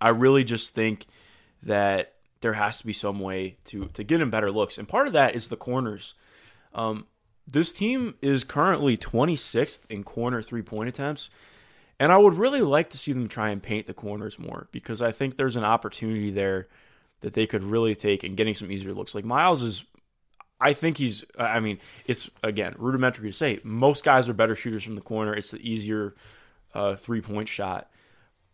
[0.01, 1.05] I really just think
[1.63, 5.07] that there has to be some way to to get him better looks, and part
[5.07, 6.13] of that is the corners.
[6.73, 7.07] Um,
[7.47, 11.29] this team is currently 26th in corner three point attempts,
[11.99, 15.01] and I would really like to see them try and paint the corners more because
[15.01, 16.67] I think there's an opportunity there
[17.21, 19.13] that they could really take and getting some easier looks.
[19.13, 19.83] Like Miles is,
[20.61, 21.23] I think he's.
[21.37, 25.33] I mean, it's again rudimentary to say most guys are better shooters from the corner.
[25.33, 26.15] It's the easier
[26.73, 27.89] uh, three point shot.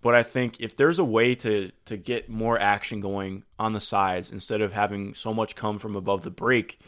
[0.02, 3.82] But I think if there's a way to to get more action going on the
[3.82, 6.80] sides instead of having so much come from above the break,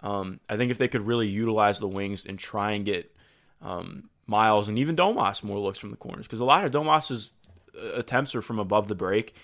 [0.00, 3.12] um, I think if they could really utilize the wings and try and get
[3.60, 7.32] um, Miles and even Domas more looks from the corners because a lot of Domas's
[7.76, 9.34] uh, attempts are from above the break.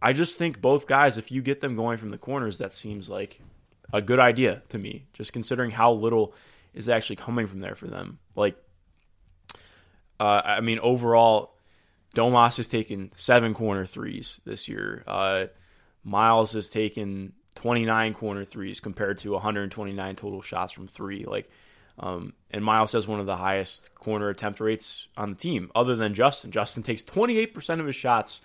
[0.00, 3.10] I just think both guys, if you get them going from the corners, that seems
[3.10, 3.40] like
[3.92, 5.06] a good idea to me.
[5.12, 6.34] Just considering how little
[6.74, 8.18] is actually coming from there for them.
[8.34, 8.56] Like,
[10.18, 11.56] uh, I mean, overall,
[12.14, 15.02] Domas has taken seven corner threes this year.
[15.06, 15.46] Uh,
[16.04, 21.24] Miles has taken 29 corner threes compared to 129 total shots from three.
[21.24, 21.50] Like,
[21.98, 25.96] um, and Miles has one of the highest corner attempt rates on the team, other
[25.96, 26.50] than Justin.
[26.50, 28.40] Justin takes 28% of his shots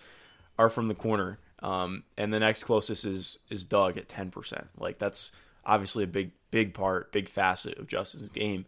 [0.60, 4.67] are from the corner, um, and the next closest is is Doug at 10%.
[4.78, 5.32] Like, that's
[5.65, 8.65] obviously a big big part, big facet of Justin's game.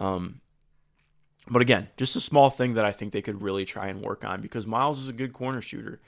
[0.00, 0.40] Um,
[1.48, 4.24] but again, just a small thing that I think they could really try and work
[4.24, 6.00] on because Miles is a good corner shooter.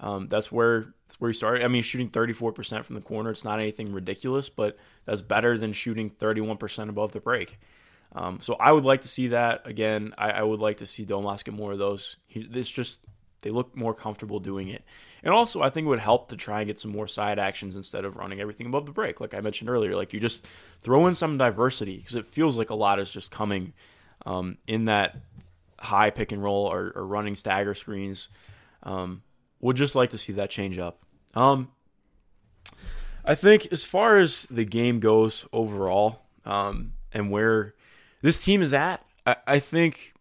[0.00, 1.64] Um, that's where that's where he started.
[1.64, 3.30] I mean, shooting 34% from the corner.
[3.30, 7.58] It's not anything ridiculous, but that's better than shooting 31% above the break.
[8.14, 10.14] Um, so I would like to see that again.
[10.16, 12.16] I, I, would like to see Domas get more of those.
[12.26, 13.00] He, it's just
[13.44, 14.82] they look more comfortable doing it.
[15.22, 17.76] And also, I think it would help to try and get some more side actions
[17.76, 19.20] instead of running everything above the break.
[19.20, 20.46] Like I mentioned earlier, like you just
[20.80, 23.72] throw in some diversity because it feels like a lot is just coming
[24.26, 25.16] um, in that
[25.78, 28.28] high pick and roll or, or running stagger screens.
[28.82, 29.22] Um,
[29.60, 31.00] would just like to see that change up.
[31.34, 31.70] Um,
[33.24, 37.74] I think as far as the game goes overall, um, and where
[38.20, 40.13] this team is at, I, I think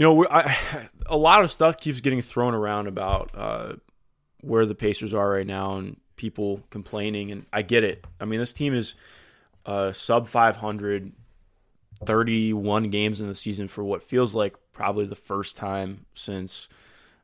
[0.00, 0.56] you know I,
[1.06, 3.74] a lot of stuff keeps getting thrown around about uh,
[4.40, 8.06] where the Pacers are right now and people complaining, and I get it.
[8.18, 8.94] I mean, this team is
[9.66, 11.12] uh, sub 500,
[12.06, 16.70] 31 games in the season for what feels like probably the first time since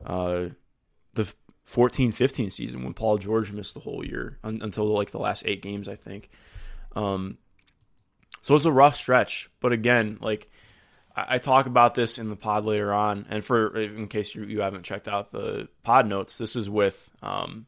[0.05, 0.49] uh,
[1.15, 1.33] the
[1.65, 5.41] 14 15 season when Paul George missed the whole year un- until like the last
[5.47, 6.29] eight games, I think.
[6.95, 7.39] Um,
[8.41, 9.49] so it's a rough stretch.
[9.59, 10.47] But again, like
[11.17, 13.25] I, talk about this in the pod later on.
[13.29, 17.09] And for in case you, you haven't checked out the pod notes, this is with
[17.23, 17.65] um,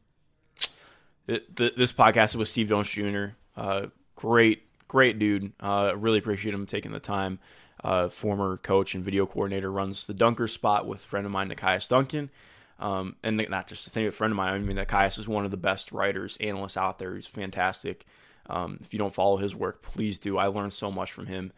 [1.26, 3.26] it, the, this podcast is with Steve Jones Jr.
[3.56, 5.52] Uh, great, great dude.
[5.58, 7.40] Uh, really appreciate him taking the time.
[7.82, 11.88] Uh, former coach and video coordinator runs the dunker spot with friend of mine, Nekias
[11.88, 12.30] Duncan.
[12.78, 14.54] Um, and not just a thing, a friend of mine.
[14.54, 17.14] I mean, Nekias is one of the best writers, analysts out there.
[17.14, 18.06] He's fantastic.
[18.48, 20.38] Um, if you don't follow his work, please do.
[20.38, 21.52] I learned so much from him.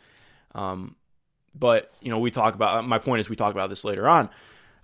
[0.54, 0.96] Um,
[1.54, 2.86] but you know, we talk about.
[2.86, 4.28] My point is, we talk about this later on.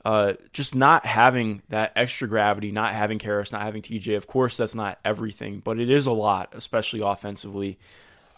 [0.05, 4.17] Uh, just not having that extra gravity, not having Caris, not having TJ.
[4.17, 7.79] Of course, that's not everything, but it is a lot, especially offensively.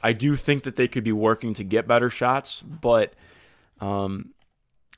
[0.02, 3.12] I do think that they could be working to get better shots, but
[3.80, 4.32] um,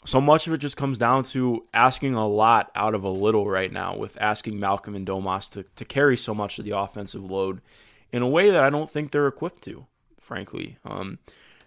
[0.04, 3.46] so much of it just comes down to asking a lot out of a little
[3.46, 7.22] right now with asking Malcolm and Domas to, to carry so much of the offensive
[7.22, 7.60] load
[8.12, 9.86] in a way that I don't think they're equipped to,
[10.20, 10.78] frankly.
[10.84, 11.18] Um,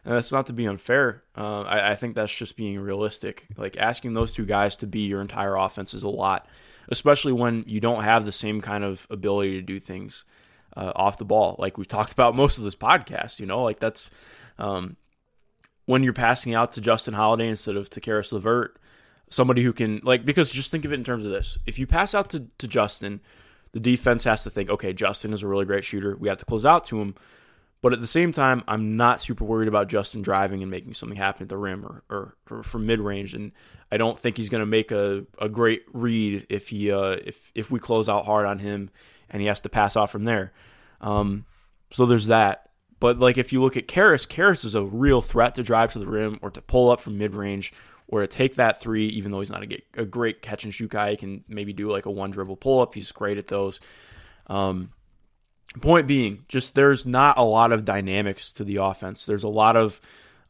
[0.05, 1.23] and that's not to be unfair.
[1.35, 3.47] Uh, I, I, think that's just being realistic.
[3.57, 6.47] Like asking those two guys to be your entire offense is a lot,
[6.89, 10.23] especially when you don't have the same kind of ability to do things
[10.77, 11.55] uh, off the ball.
[11.57, 14.11] Like we've talked about most of this podcast, you know, like that's
[14.59, 14.95] um,
[15.85, 18.77] when you're passing out to Justin Holiday instead of to Caris LeVert,
[19.29, 21.57] somebody who can like because just think of it in terms of this.
[21.65, 23.21] If you pass out to, to Justin,
[23.71, 26.15] the defense has to think, okay, Justin is a really great shooter.
[26.15, 27.15] We have to close out to him.
[27.81, 31.17] But at the same time, I'm not super worried about Justin driving and making something
[31.17, 33.35] happen at the rim or, or, or from mid range.
[33.35, 33.51] And
[33.91, 37.51] I don't think he's going to make a, a great read if he uh, if
[37.53, 38.89] if we close out hard on him
[39.29, 40.51] and he has to pass off from there.
[41.01, 41.45] Um,
[41.91, 42.69] so there's that.
[42.99, 45.99] But like if you look at Caris, Caris is a real threat to drive to
[45.99, 47.73] the rim or to pull up from mid range
[48.07, 50.91] or to take that three, even though he's not a, a, great catch and shoot
[50.91, 51.11] guy.
[51.11, 52.93] He can maybe do like a one dribble pull up.
[52.93, 53.79] He's great at those.
[54.47, 54.91] Um,
[55.81, 59.25] point being, just there's not a lot of dynamics to the offense.
[59.25, 59.99] There's a lot of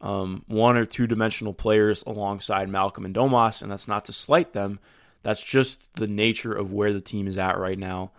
[0.02, 4.54] um, one or two dimensional players alongside Malcolm and Domas, and that's not to slight
[4.54, 4.80] them.
[5.24, 8.12] That's just the nature of where the team is at right now.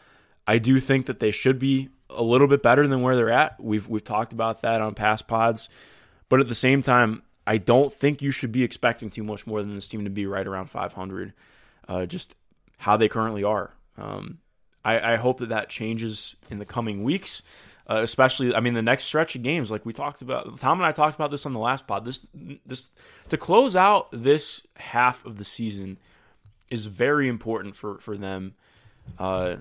[0.47, 3.63] I do think that they should be a little bit better than where they're at.
[3.63, 5.69] We've we've talked about that on past pods,
[6.29, 9.61] but at the same time, I don't think you should be expecting too much more
[9.61, 11.33] than this team to be right around 500.
[11.89, 12.35] Uh, just
[12.79, 13.73] how they currently are.
[13.97, 14.39] Um,
[14.87, 17.43] I, I, hope that that changes in the coming weeks.
[17.89, 20.59] Uh, especially, I mean, the next stretch of games, like we talked about.
[20.59, 22.05] Tom and I talked about this on the last pod.
[22.05, 22.29] This,
[22.67, 22.91] this
[23.29, 25.99] to close out this half of the season
[26.69, 28.55] is very important for for them.
[29.19, 29.57] Uh,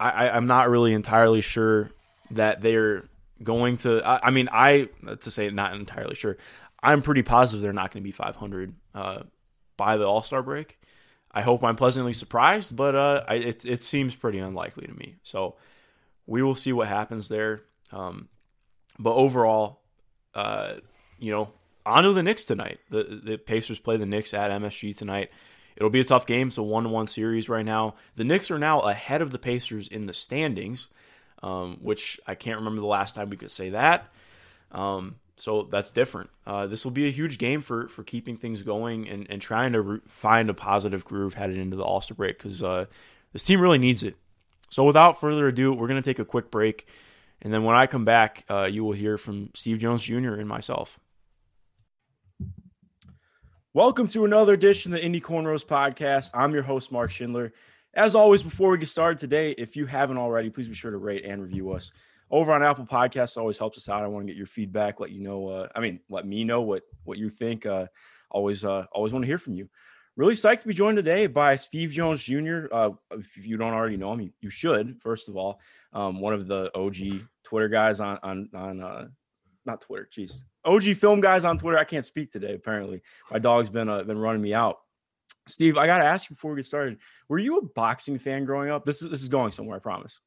[0.00, 1.90] I, I'm not really entirely sure
[2.30, 3.04] that they're
[3.42, 4.02] going to.
[4.06, 4.88] I, I, mean, I
[5.20, 6.36] to say not entirely sure.
[6.82, 9.22] I'm pretty positive they're not going to be 500 uh,
[9.76, 10.78] by the All Star break.
[11.36, 15.16] I hope I'm pleasantly surprised, but uh, I, it it seems pretty unlikely to me.
[15.22, 15.56] So
[16.26, 17.60] we will see what happens there.
[17.92, 18.30] Um,
[18.98, 19.82] but overall,
[20.34, 20.76] uh,
[21.18, 21.52] you know,
[21.84, 22.80] on to the Knicks tonight.
[22.88, 25.30] The the Pacers play the Knicks at MSG tonight.
[25.76, 26.48] It'll be a tough game.
[26.48, 27.96] It's a one to one series right now.
[28.14, 30.88] The Knicks are now ahead of the Pacers in the standings,
[31.42, 34.10] um, which I can't remember the last time we could say that.
[34.72, 36.30] Um, so that's different.
[36.46, 39.72] Uh, this will be a huge game for for keeping things going and, and trying
[39.72, 42.86] to re- find a positive groove headed into the All Star break because uh,
[43.32, 44.16] this team really needs it.
[44.70, 46.86] So without further ado, we're going to take a quick break.
[47.42, 50.34] And then when I come back, uh, you will hear from Steve Jones Jr.
[50.34, 50.98] and myself.
[53.74, 56.30] Welcome to another edition of the Indy Cornrows podcast.
[56.32, 57.52] I'm your host, Mark Schindler.
[57.92, 60.96] As always, before we get started today, if you haven't already, please be sure to
[60.96, 61.92] rate and review us
[62.30, 63.36] over on Apple Podcasts.
[63.36, 64.02] Always helps us out.
[64.02, 65.00] I want to get your feedback.
[65.00, 65.48] Let you know.
[65.48, 67.66] Uh, I mean, let me know what what you think.
[67.66, 67.86] Uh,
[68.30, 69.68] always, uh, always want to hear from you.
[70.16, 72.66] Really psyched to be joined today by Steve Jones Jr.
[72.72, 75.00] Uh, if you don't already know him, you, should.
[75.02, 75.60] First of all,
[75.92, 79.08] um, one of the OG Twitter guys on on on uh,
[79.66, 80.08] not Twitter.
[80.10, 81.78] Jeez, OG film guys on Twitter.
[81.78, 82.54] I can't speak today.
[82.54, 84.78] Apparently, my dog's been uh, been running me out.
[85.48, 86.98] Steve, I got to ask you before we get started.
[87.28, 88.86] Were you a boxing fan growing up?
[88.86, 90.18] This is this is going somewhere, I promise.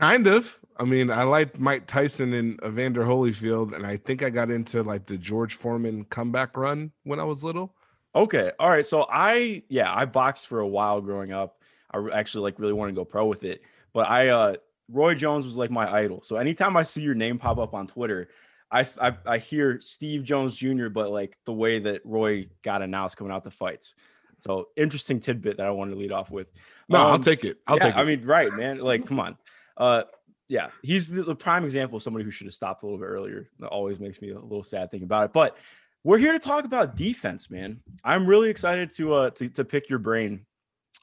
[0.00, 0.58] Kind of.
[0.78, 4.82] I mean, I liked Mike Tyson and Evander Holyfield, and I think I got into
[4.82, 7.74] like the George Foreman comeback run when I was little.
[8.14, 8.52] Okay.
[8.58, 8.84] All right.
[8.84, 11.60] So I yeah, I boxed for a while growing up.
[11.92, 13.62] I actually like really want to go pro with it.
[13.94, 14.56] But I uh
[14.90, 16.22] Roy Jones was like my idol.
[16.22, 18.28] So anytime I see your name pop up on Twitter,
[18.70, 23.16] I I, I hear Steve Jones Jr., but like the way that Roy got announced
[23.16, 23.94] coming out the fights.
[24.38, 26.48] So interesting tidbit that I wanted to lead off with.
[26.90, 27.58] No, I'll Um, take it.
[27.66, 27.98] I'll yeah, take it.
[27.98, 28.78] I mean, right, man.
[28.78, 29.38] Like, come on.
[29.76, 30.02] Uh,
[30.48, 33.06] yeah, he's the, the prime example of somebody who should have stopped a little bit
[33.06, 33.50] earlier.
[33.58, 35.32] That always makes me a little sad thinking about it.
[35.32, 35.58] But
[36.04, 37.80] we're here to talk about defense, man.
[38.04, 40.46] I'm really excited to uh to, to pick your brain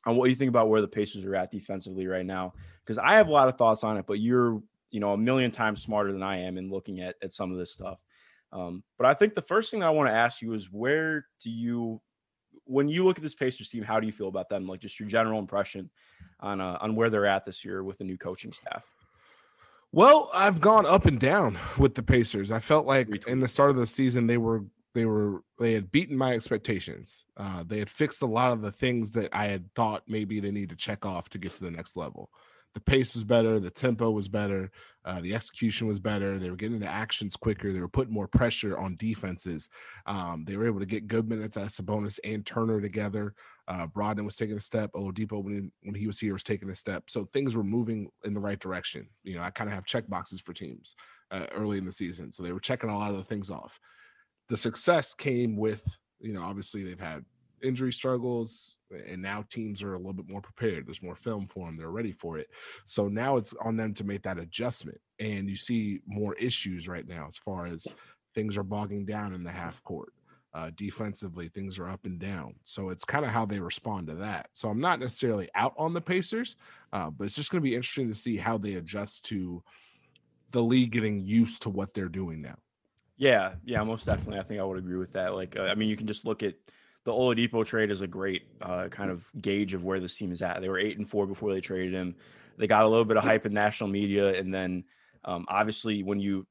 [0.05, 2.53] on what you think about where the Pacers are at defensively right now,
[2.85, 5.51] because I have a lot of thoughts on it, but you're you know a million
[5.51, 7.99] times smarter than I am in looking at at some of this stuff.
[8.53, 11.25] Um, but I think the first thing that I want to ask you is where
[11.41, 12.01] do you
[12.65, 14.67] when you look at this Pacers team, how do you feel about them?
[14.67, 15.89] Like just your general impression
[16.43, 18.85] on uh, on where they're at this year with the new coaching staff.
[19.91, 22.51] Well, I've gone up and down with the Pacers.
[22.51, 25.91] I felt like in the start of the season they were they were they had
[25.91, 27.25] beaten my expectations.
[27.37, 30.51] Uh, they had fixed a lot of the things that I had thought maybe they
[30.51, 32.29] need to check off to get to the next level.
[32.73, 34.71] The pace was better, the tempo was better,
[35.05, 36.39] uh, the execution was better.
[36.39, 37.71] They were getting into actions quicker.
[37.71, 39.69] They were putting more pressure on defenses.
[40.07, 43.35] Um, they were able to get good minutes out of Sabonis and Turner together.
[43.67, 44.91] Uh, was taking a step.
[44.93, 47.09] Oladipo, when he, when he was here, was taking a step.
[47.09, 49.07] So things were moving in the right direction.
[49.23, 50.95] You know, I kind of have check boxes for teams
[51.31, 53.79] uh, early in the season, so they were checking a lot of the things off.
[54.49, 57.23] The success came with, you know, obviously they've had
[57.63, 58.75] injury struggles,
[59.07, 60.85] and now teams are a little bit more prepared.
[60.85, 62.47] There's more film for them; they're ready for it.
[62.85, 64.99] So now it's on them to make that adjustment.
[65.19, 67.87] And you see more issues right now as far as
[68.35, 70.11] things are bogging down in the half court
[70.53, 74.15] uh, defensively things are up and down so it's kind of how they respond to
[74.15, 76.55] that so i'm not necessarily out on the pacers
[76.91, 79.63] uh, but it's just going to be interesting to see how they adjust to
[80.51, 82.55] the league getting used to what they're doing now
[83.17, 84.39] Yeah, yeah, most definitely.
[84.39, 85.33] I think I would agree with that.
[85.33, 86.55] Like, uh, I mean, you can just look at
[87.03, 90.41] the Oladipo trade as a great uh, kind of gauge of where this team is
[90.41, 90.61] at.
[90.61, 92.15] They were eight and four before they traded him.
[92.57, 94.83] They got a little bit of hype in national media, and then
[95.25, 96.45] um, obviously when you,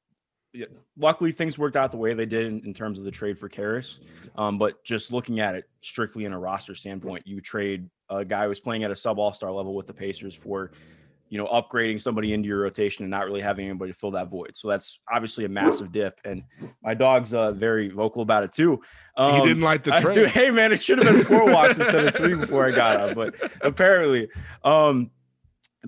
[0.52, 0.66] yeah,
[0.98, 3.48] luckily things worked out the way they did in, in terms of the trade for
[3.48, 4.00] Caris.
[4.36, 8.46] Um, but just looking at it strictly in a roster standpoint, you trade a guy
[8.46, 10.72] who's playing at a sub All Star level with the Pacers for
[11.32, 14.28] you know, upgrading somebody into your rotation and not really having anybody to fill that
[14.28, 14.54] void.
[14.54, 16.20] So that's obviously a massive dip.
[16.26, 16.42] And
[16.82, 18.82] my dog's uh, very vocal about it too.
[19.16, 21.50] Um, he didn't like the I- trade dude, hey man, it should have been four
[21.50, 24.28] walks instead of three before I got up, but apparently,
[24.62, 25.10] um,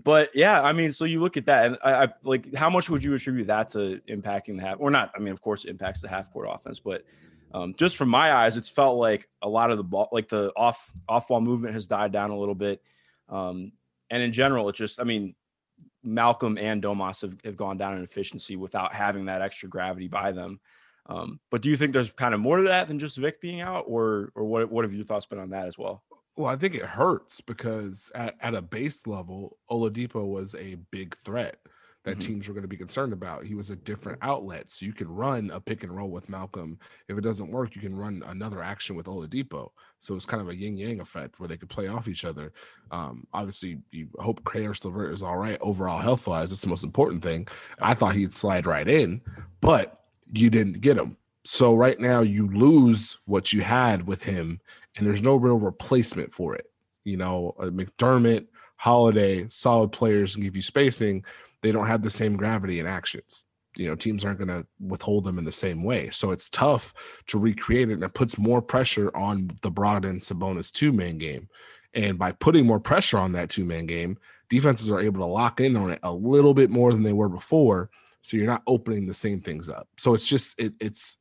[0.02, 2.90] but yeah, I mean, so you look at that, and I, I like how much
[2.90, 5.12] would you attribute that to impacting the half, or not?
[5.14, 7.04] I mean, of course, it impacts the half court offense, but
[7.52, 10.52] um, just from my eyes, it's felt like a lot of the ball, like the
[10.56, 12.82] off off ball movement, has died down a little bit,
[13.28, 13.70] um,
[14.10, 15.34] and in general, it just, I mean,
[16.02, 20.32] Malcolm and Domas have, have gone down in efficiency without having that extra gravity by
[20.32, 20.60] them.
[21.06, 23.60] Um, but do you think there's kind of more to that than just Vic being
[23.60, 26.02] out, or or what what have your thoughts been on that as well?
[26.36, 31.16] Well i think it hurts because at, at a base level oladipo was a big
[31.16, 31.56] threat
[32.04, 32.20] that Mhm.
[32.20, 33.46] teams were going to be concerned about.
[33.46, 34.70] He was a different outlet.
[34.70, 36.78] So you can run a pick and roll with Malcolm.
[37.08, 39.70] If it doesn't work, you can run another action with Oladipo.
[40.00, 42.52] So it's kind of a yin yang effect where they could play off each other.
[42.90, 46.50] Um, obviously, you hope Caris LeVert is all right overall health wise.
[46.50, 47.48] That's the most important thing.
[47.80, 49.22] I thought he'd slide right in,
[49.62, 51.16] but you didn't get him.
[51.46, 54.60] So right now you lose what you had with him,
[54.96, 56.66] and there's no real replacement for it.
[57.04, 61.24] You know, uh, McDermott, Holiday, solid players give you spacing.
[61.62, 63.44] They don't have the same gravity in actions.
[63.76, 66.10] You know, teams aren't going to withhold them in the same way.
[66.10, 66.94] So it's tough
[67.26, 71.48] to recreate it, and it puts more pressure on the Brogdon Sabonis two man game.
[71.94, 75.60] And by putting more pressure on that two man game, defenses are able to lock
[75.60, 77.90] in on it a little bit more than they were before.
[78.22, 79.88] So you're not opening the same things up.
[79.96, 81.16] So it's just it, it's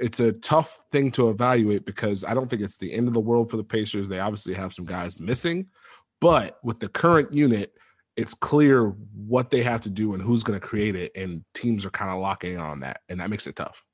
[0.00, 3.20] it's a tough thing to evaluate because I don't think it's the end of the
[3.20, 4.08] world for the Pacers.
[4.08, 5.66] They obviously have some guys missing,
[6.20, 7.74] but with the current unit,
[8.16, 11.86] it's clear what they have to do and who's going to create it, and teams
[11.86, 13.84] are kind of locking in on that, and that makes it tough.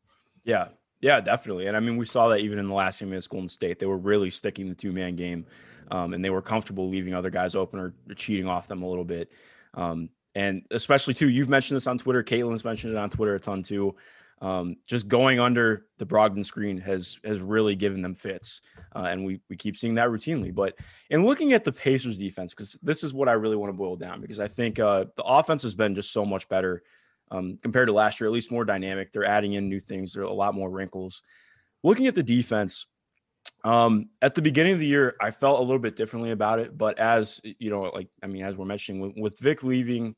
[0.44, 0.68] Yeah,
[1.00, 1.66] yeah, definitely.
[1.66, 3.86] And I mean, we saw that even in the last game against Golden State, they
[3.86, 5.44] were really sticking the two man game,
[5.90, 9.04] um, and they were comfortable leaving other guys open or cheating off them a little
[9.04, 9.30] bit.
[9.74, 12.22] Um, and especially too, you've mentioned this on Twitter.
[12.22, 13.96] Caitlin's mentioned it on Twitter a ton too.
[14.42, 18.60] Um, just going under the Brogdon screen has has really given them fits,
[18.94, 20.54] uh, and we we keep seeing that routinely.
[20.54, 20.74] But
[21.08, 23.96] in looking at the Pacers defense, because this is what I really want to boil
[23.96, 26.82] down, because I think uh, the offense has been just so much better
[27.30, 29.10] um, compared to last year, at least more dynamic.
[29.10, 30.12] They're adding in new things.
[30.12, 31.22] There are a lot more wrinkles.
[31.82, 32.86] Looking at the defense,
[33.64, 36.76] Um, at the beginning of the year, I felt a little bit differently about it,
[36.76, 40.14] but as you know, like I mean, as we're mentioning, with, with Vic leaving,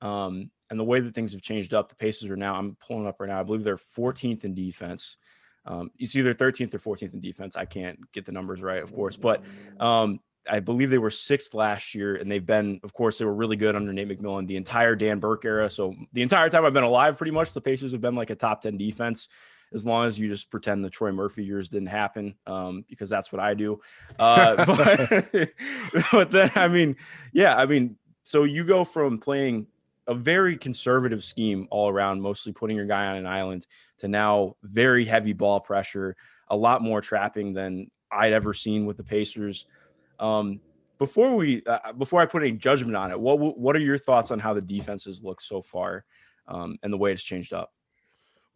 [0.00, 2.56] um, and the way that things have changed up, the Pacers are now.
[2.56, 3.40] I'm pulling up right now.
[3.40, 5.16] I believe they're 14th in defense.
[5.64, 7.56] Um, it's either 13th or 14th in defense.
[7.56, 9.42] I can't get the numbers right, of course, but
[9.80, 13.34] um, I believe they were sixth last year, and they've been, of course, they were
[13.34, 15.68] really good under Nate McMillan the entire Dan Burke era.
[15.68, 18.36] So the entire time I've been alive, pretty much the Pacers have been like a
[18.36, 19.28] top 10 defense.
[19.74, 23.32] As long as you just pretend the Troy Murphy years didn't happen, um, because that's
[23.32, 23.80] what I do.
[24.18, 25.50] Uh, but,
[26.12, 26.96] but then, I mean,
[27.32, 29.66] yeah, I mean, so you go from playing
[30.06, 33.66] a very conservative scheme all around, mostly putting your guy on an island,
[33.98, 36.16] to now very heavy ball pressure,
[36.48, 39.66] a lot more trapping than I'd ever seen with the Pacers.
[40.18, 40.60] Um,
[40.98, 44.30] before we, uh, before I put any judgment on it, what what are your thoughts
[44.30, 46.04] on how the defenses look so far,
[46.48, 47.72] um, and the way it's changed up?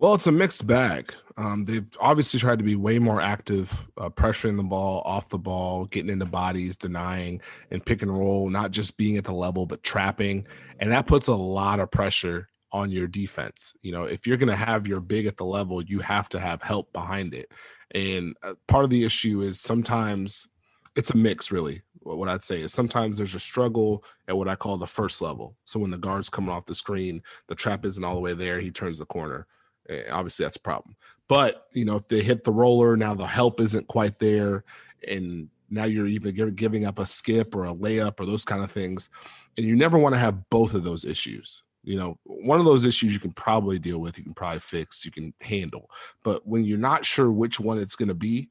[0.01, 1.13] Well, it's a mixed bag.
[1.37, 5.37] Um, they've obviously tried to be way more active, uh, pressuring the ball, off the
[5.37, 9.67] ball, getting into bodies, denying, and pick and roll, not just being at the level,
[9.67, 10.47] but trapping.
[10.79, 13.75] And that puts a lot of pressure on your defense.
[13.83, 16.41] You know, if you're going to have your big at the level, you have to
[16.41, 17.53] have help behind it.
[17.91, 20.49] And uh, part of the issue is sometimes
[20.97, 21.83] it's a mix, really.
[22.01, 25.57] What I'd say is sometimes there's a struggle at what I call the first level.
[25.65, 28.61] So when the guard's coming off the screen, the trap isn't all the way there,
[28.61, 29.47] he turns the corner
[29.91, 30.97] Eh, obviously that's a problem.
[31.29, 34.65] But you know, if they hit the roller, now the help isn't quite there,
[35.07, 38.71] and now you're even giving up a skip or a layup or those kind of
[38.71, 39.11] things,
[39.57, 41.63] and you never want to have both of those issues.
[41.83, 45.05] You know, one of those issues you can probably deal with, you can probably fix,
[45.05, 45.91] you can handle.
[46.23, 48.51] But when you're not sure which one it's going to be,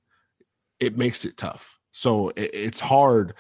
[0.80, 1.78] it makes it tough.
[1.92, 3.36] So it, it's hard.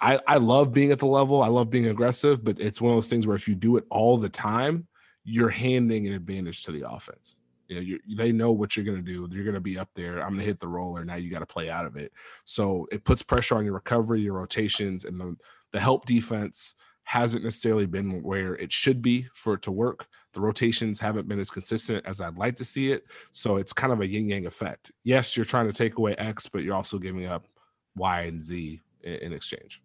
[0.00, 1.42] I, I love being at the level.
[1.42, 3.84] I love being aggressive, but it's one of those things where if you do it
[3.90, 4.86] all the time,
[5.26, 7.40] you're handing an advantage to the offense.
[7.66, 9.28] You know, you, they know what you're going to do.
[9.34, 10.20] You're going to be up there.
[10.20, 11.04] I'm going to hit the roller.
[11.04, 12.12] Now you got to play out of it.
[12.44, 15.36] So it puts pressure on your recovery, your rotations, and the,
[15.72, 20.06] the help defense hasn't necessarily been where it should be for it to work.
[20.32, 23.06] The rotations haven't been as consistent as I'd like to see it.
[23.32, 24.92] So it's kind of a yin yang effect.
[25.02, 27.48] Yes, you're trying to take away X, but you're also giving up
[27.96, 29.82] Y and Z in, in exchange.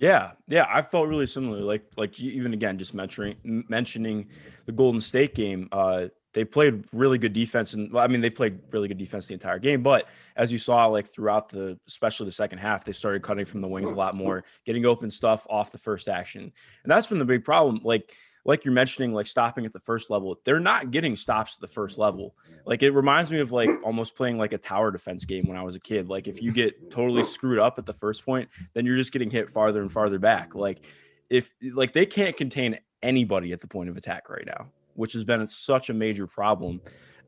[0.00, 1.62] Yeah, yeah, I felt really similarly.
[1.62, 4.28] Like, like even again, just mentioning mentioning
[4.64, 5.68] the Golden State game.
[5.70, 9.26] Uh, they played really good defense, and well, I mean, they played really good defense
[9.26, 9.82] the entire game.
[9.82, 13.60] But as you saw, like throughout the, especially the second half, they started cutting from
[13.60, 16.44] the wings a lot more, getting open stuff off the first action,
[16.82, 17.80] and that's been the big problem.
[17.84, 18.10] Like
[18.44, 21.72] like you're mentioning, like stopping at the first level, they're not getting stops at the
[21.72, 22.34] first level.
[22.64, 25.62] Like it reminds me of like almost playing like a tower defense game when I
[25.62, 26.08] was a kid.
[26.08, 29.30] Like if you get totally screwed up at the first point, then you're just getting
[29.30, 30.54] hit farther and farther back.
[30.54, 30.84] Like
[31.28, 35.24] if like they can't contain anybody at the point of attack right now, which has
[35.24, 36.80] been such a major problem.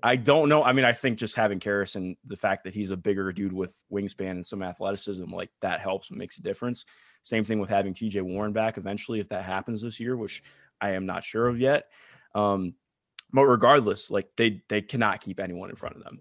[0.05, 0.65] I don't know.
[0.65, 3.53] I mean, I think just having Caris and the fact that he's a bigger dude
[3.53, 6.85] with wingspan and some athleticism, like that helps and makes a difference.
[7.23, 10.43] Same thing with having TJ Warren back eventually, if that happens this year, which
[10.83, 11.87] I am not sure of yet.
[12.35, 12.75] Um,
[13.33, 16.19] but regardless, like they they cannot keep anyone in front of them.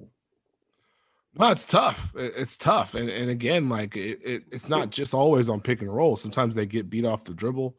[1.34, 2.12] No, it's tough.
[2.16, 5.94] It's tough, and and again, like it, it, it's not just always on pick and
[5.94, 6.18] roll.
[6.18, 7.76] Sometimes they get beat off the dribble,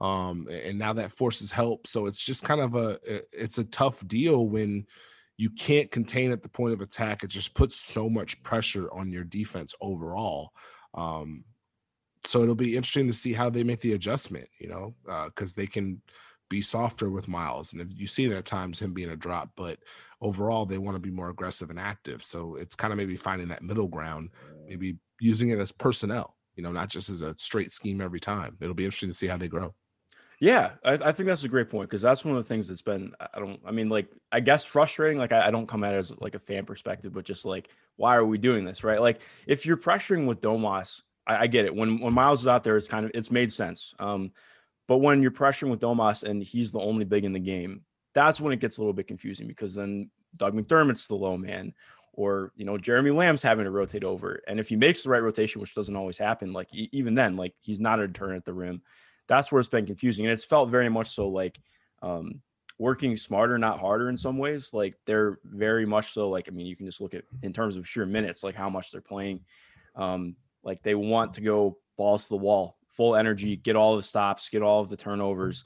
[0.00, 1.86] um, and now that forces help.
[1.86, 2.98] So it's just kind of a
[3.32, 4.86] it's a tough deal when
[5.36, 7.22] you can't contain at the point of attack.
[7.22, 10.52] It just puts so much pressure on your defense overall.
[10.94, 11.44] Um,
[12.24, 14.48] so it'll be interesting to see how they make the adjustment.
[14.58, 14.94] You know,
[15.26, 16.02] because uh, they can
[16.48, 17.72] be softer with Miles.
[17.72, 19.78] And if you see it at times him being a drop, but
[20.20, 22.22] overall they want to be more aggressive and active.
[22.24, 24.30] So it's kind of maybe finding that middle ground,
[24.68, 28.56] maybe using it as personnel, you know, not just as a straight scheme every time.
[28.60, 29.74] It'll be interesting to see how they grow.
[30.38, 32.82] Yeah, I, I think that's a great point because that's one of the things that's
[32.82, 35.18] been I don't I mean like I guess frustrating.
[35.18, 37.70] Like I, I don't come at it as like a fan perspective, but just like
[37.96, 39.00] why are we doing this, right?
[39.00, 41.74] Like if you're pressuring with Domas, I, I get it.
[41.74, 43.94] When when Miles is out there, it's kind of it's made sense.
[43.98, 44.32] Um,
[44.88, 47.82] but when you're pressuring with Domas and he's the only big in the game,
[48.14, 51.74] that's when it gets a little bit confusing because then Doug McDermott's the low man,
[52.12, 54.40] or you know Jeremy Lamb's having to rotate over.
[54.46, 57.54] And if he makes the right rotation, which doesn't always happen, like even then, like
[57.60, 58.82] he's not a deterrent at the rim.
[59.28, 61.60] That's where it's been confusing, and it's felt very much so like
[62.00, 62.40] um,
[62.78, 64.70] working smarter, not harder in some ways.
[64.72, 67.76] Like they're very much so like I mean, you can just look at in terms
[67.76, 69.40] of sheer minutes, like how much they're playing.
[69.94, 74.02] Um, like they want to go balls to the wall full energy, get all the
[74.02, 75.64] stops, get all of the turnovers.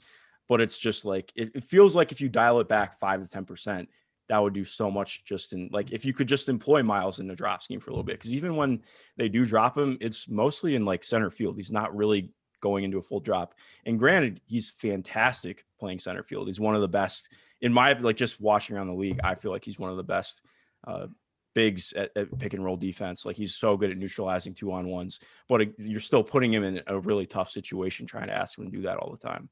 [0.49, 3.29] But it's just like it, it feels like if you dial it back five to
[3.29, 3.89] ten percent,
[4.27, 7.27] that would do so much just in like if you could just employ Miles in
[7.27, 8.17] the drop scheme for a little bit.
[8.17, 8.81] Because even when
[9.17, 11.57] they do drop him, it's mostly in like center field.
[11.57, 13.55] He's not really going into a full drop.
[13.85, 16.47] And granted, he's fantastic playing center field.
[16.47, 17.29] He's one of the best
[17.61, 19.19] in my like just watching around the league.
[19.23, 20.41] I feel like he's one of the best
[20.87, 21.07] uh,
[21.53, 23.25] bigs at, at, pick and roll defense.
[23.25, 26.81] Like he's so good at neutralizing two on ones, but you're still putting him in
[26.87, 29.49] a really tough situation trying to ask him to do that all the time.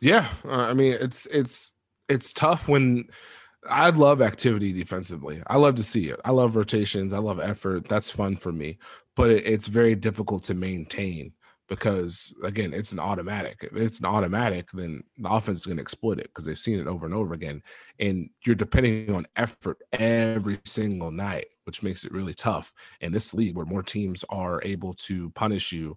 [0.00, 1.74] Yeah, uh, I mean it's it's
[2.08, 3.04] it's tough when
[3.68, 5.42] I love activity defensively.
[5.46, 6.20] I love to see it.
[6.24, 7.12] I love rotations.
[7.12, 7.88] I love effort.
[7.88, 8.78] That's fun for me,
[9.16, 11.32] but it, it's very difficult to maintain
[11.68, 13.58] because again, it's an automatic.
[13.62, 16.78] If it's an automatic, then the offense is going to exploit it because they've seen
[16.78, 17.62] it over and over again.
[17.98, 23.32] And you're depending on effort every single night, which makes it really tough in this
[23.32, 25.96] league where more teams are able to punish you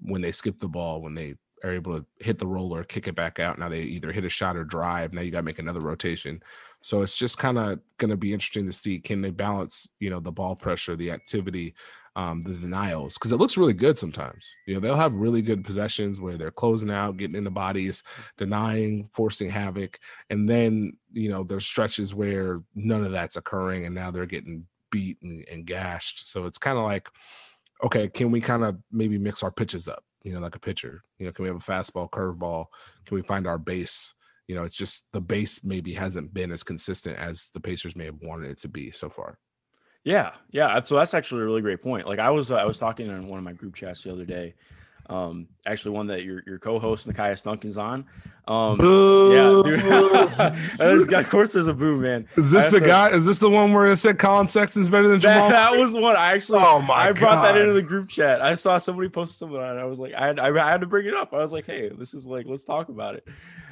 [0.00, 1.34] when they skip the ball, when they
[1.64, 3.58] are able to hit the roller, kick it back out.
[3.58, 5.12] Now they either hit a shot or drive.
[5.12, 6.42] Now you got to make another rotation.
[6.82, 10.10] So it's just kind of going to be interesting to see can they balance, you
[10.10, 11.74] know, the ball pressure, the activity,
[12.16, 14.50] um, the denials because it looks really good sometimes.
[14.66, 18.02] You know, they'll have really good possessions where they're closing out, getting into bodies,
[18.38, 20.00] denying, forcing havoc,
[20.30, 24.66] and then you know there's stretches where none of that's occurring, and now they're getting
[24.90, 26.30] beat and, and gashed.
[26.30, 27.10] So it's kind of like,
[27.84, 30.02] okay, can we kind of maybe mix our pitches up?
[30.22, 31.02] You know, like a pitcher.
[31.18, 32.66] You know, can we have a fastball, curveball?
[33.04, 34.14] Can we find our base?
[34.48, 38.06] You know, it's just the base maybe hasn't been as consistent as the Pacers may
[38.06, 39.38] have wanted it to be so far.
[40.06, 40.80] Yeah, yeah.
[40.84, 42.06] So that's actually a really great point.
[42.06, 44.24] Like I was, uh, I was talking in one of my group chats the other
[44.24, 44.54] day.
[45.08, 48.06] Um, actually, one that your your co-host Nekias Duncan's on.
[48.46, 49.62] Um, yeah,
[50.78, 51.12] dude.
[51.12, 52.28] of course, there's a boom, man.
[52.36, 53.10] Is this the to, guy?
[53.10, 55.48] Is this the one where it said Collin Sexton's better than Jamal?
[55.48, 56.14] That, that was one.
[56.14, 57.44] I actually, oh my, I brought God.
[57.44, 58.40] that into the group chat.
[58.40, 59.80] I saw somebody post something on it.
[59.80, 61.34] I was like, I had, I had to bring it up.
[61.34, 63.26] I was like, hey, this is like, let's talk about it.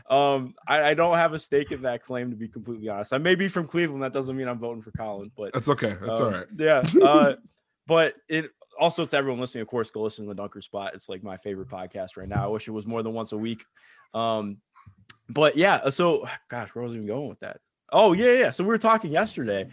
[0.08, 3.14] Um, I, I, don't have a stake in that claim to be completely honest.
[3.14, 4.02] I may be from Cleveland.
[4.02, 5.96] That doesn't mean I'm voting for Collin, but that's okay.
[5.98, 6.46] That's um, all right.
[6.56, 6.82] Yeah.
[7.02, 7.34] Uh,
[7.86, 10.92] but it also to everyone listening, of course, go listen to the Dunker Spot.
[10.94, 12.44] It's like my favorite podcast right now.
[12.44, 13.64] I wish it was more than once a week.
[14.12, 14.58] Um,
[15.28, 17.60] but yeah, so gosh, where was I even going with that?
[17.90, 18.50] Oh yeah, yeah.
[18.50, 19.68] So we were talking yesterday.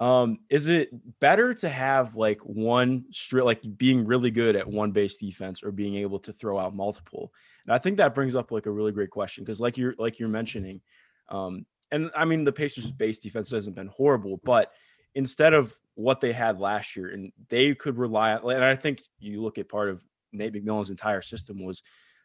[0.00, 0.90] Um, is it
[1.20, 5.70] better to have like one straight, like being really good at one base defense, or
[5.70, 7.32] being able to throw out multiple?
[7.64, 10.18] And I think that brings up like a really great question because, like you're like
[10.18, 10.80] you're mentioning,
[11.28, 14.72] um, and I mean the Pacers' base defense hasn't been horrible, but
[15.14, 18.50] instead of what they had last year, and they could rely on.
[18.50, 21.82] And I think you look at part of Nate McMillan's entire system was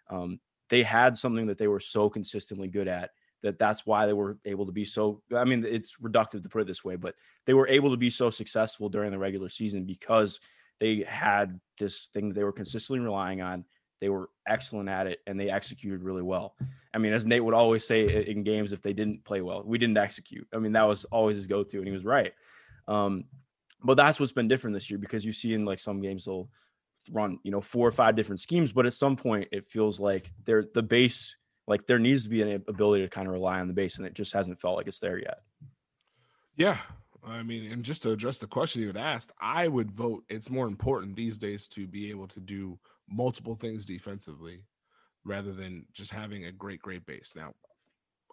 [0.10, 0.40] um,
[0.70, 3.12] they had something that they were so consistently good at
[3.42, 6.62] that that's why they were able to be so i mean it's reductive to put
[6.62, 7.16] it this way but
[7.46, 10.40] they were able to be so successful during the regular season because
[10.80, 13.66] they had this thing that they were consistently relying on
[14.02, 16.56] they were excellent at it and they executed really well.
[16.94, 19.78] I mean as nate would always say in games if they didn't play well we
[19.78, 20.48] didn't execute.
[20.54, 22.34] I mean that was always his go-to and he was right.
[22.88, 23.26] Um,
[23.84, 26.50] but that's what's been different this year because you see in like some games they'll
[27.12, 30.30] run, you know, four or five different schemes, but at some point it feels like
[30.46, 31.36] they're the base,
[31.70, 34.06] like there needs to be an ability to kind of rely on the base, and
[34.06, 35.40] it just hasn't felt like it's there yet.
[36.56, 36.78] Yeah.
[37.26, 40.50] I mean, and just to address the question you had asked, I would vote it's
[40.50, 44.64] more important these days to be able to do multiple things defensively
[45.26, 47.34] rather than just having a great, great base.
[47.36, 47.54] Now,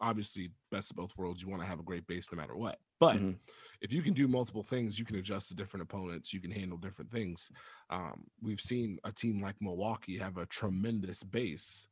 [0.01, 2.79] obviously, best of both worlds, you want to have a great base no matter what.
[2.99, 3.33] But mm-hmm
[3.81, 6.33] if you can do multiple things, you can adjust to different opponents.
[6.33, 7.51] You can handle different things.
[7.91, 11.87] Um, we've seen a team like Milwaukee have a tremendous base,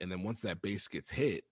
[0.00, 1.44] and then once that base gets hit,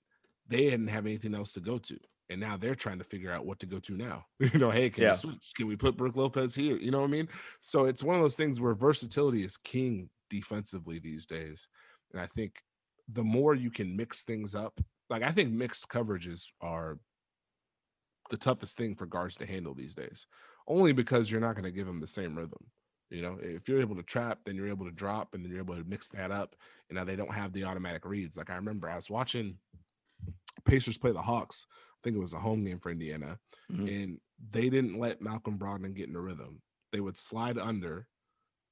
[0.48, 1.98] they didn't have anything else to go to,
[2.30, 4.24] and now they're trying to figure out what to go to now.
[4.40, 5.10] you know, hey, can yeah.
[5.10, 5.52] we switch?
[5.56, 6.76] Can we put Brook Lopez here?
[6.76, 7.28] You know what I mean?
[7.60, 11.68] So it's one of those things where versatility is king defensively these days,
[12.12, 12.62] and I think
[13.08, 14.80] the more you can mix things up,
[15.10, 16.98] like I think mixed coverages are
[18.30, 20.26] the toughest thing for guards to handle these days,
[20.66, 22.66] only because you're not going to give them the same rhythm.
[23.12, 25.60] You know, if you're able to trap, then you're able to drop, and then you're
[25.60, 26.56] able to mix that up.
[26.88, 28.36] You know, they don't have the automatic reads.
[28.36, 29.58] Like I remember, I was watching
[30.64, 31.66] Pacers play the Hawks.
[31.70, 33.38] I think it was a home game for Indiana,
[33.70, 33.86] mm-hmm.
[33.86, 34.18] and
[34.50, 36.62] they didn't let Malcolm Brogdon get in a rhythm.
[36.90, 38.06] They would slide under,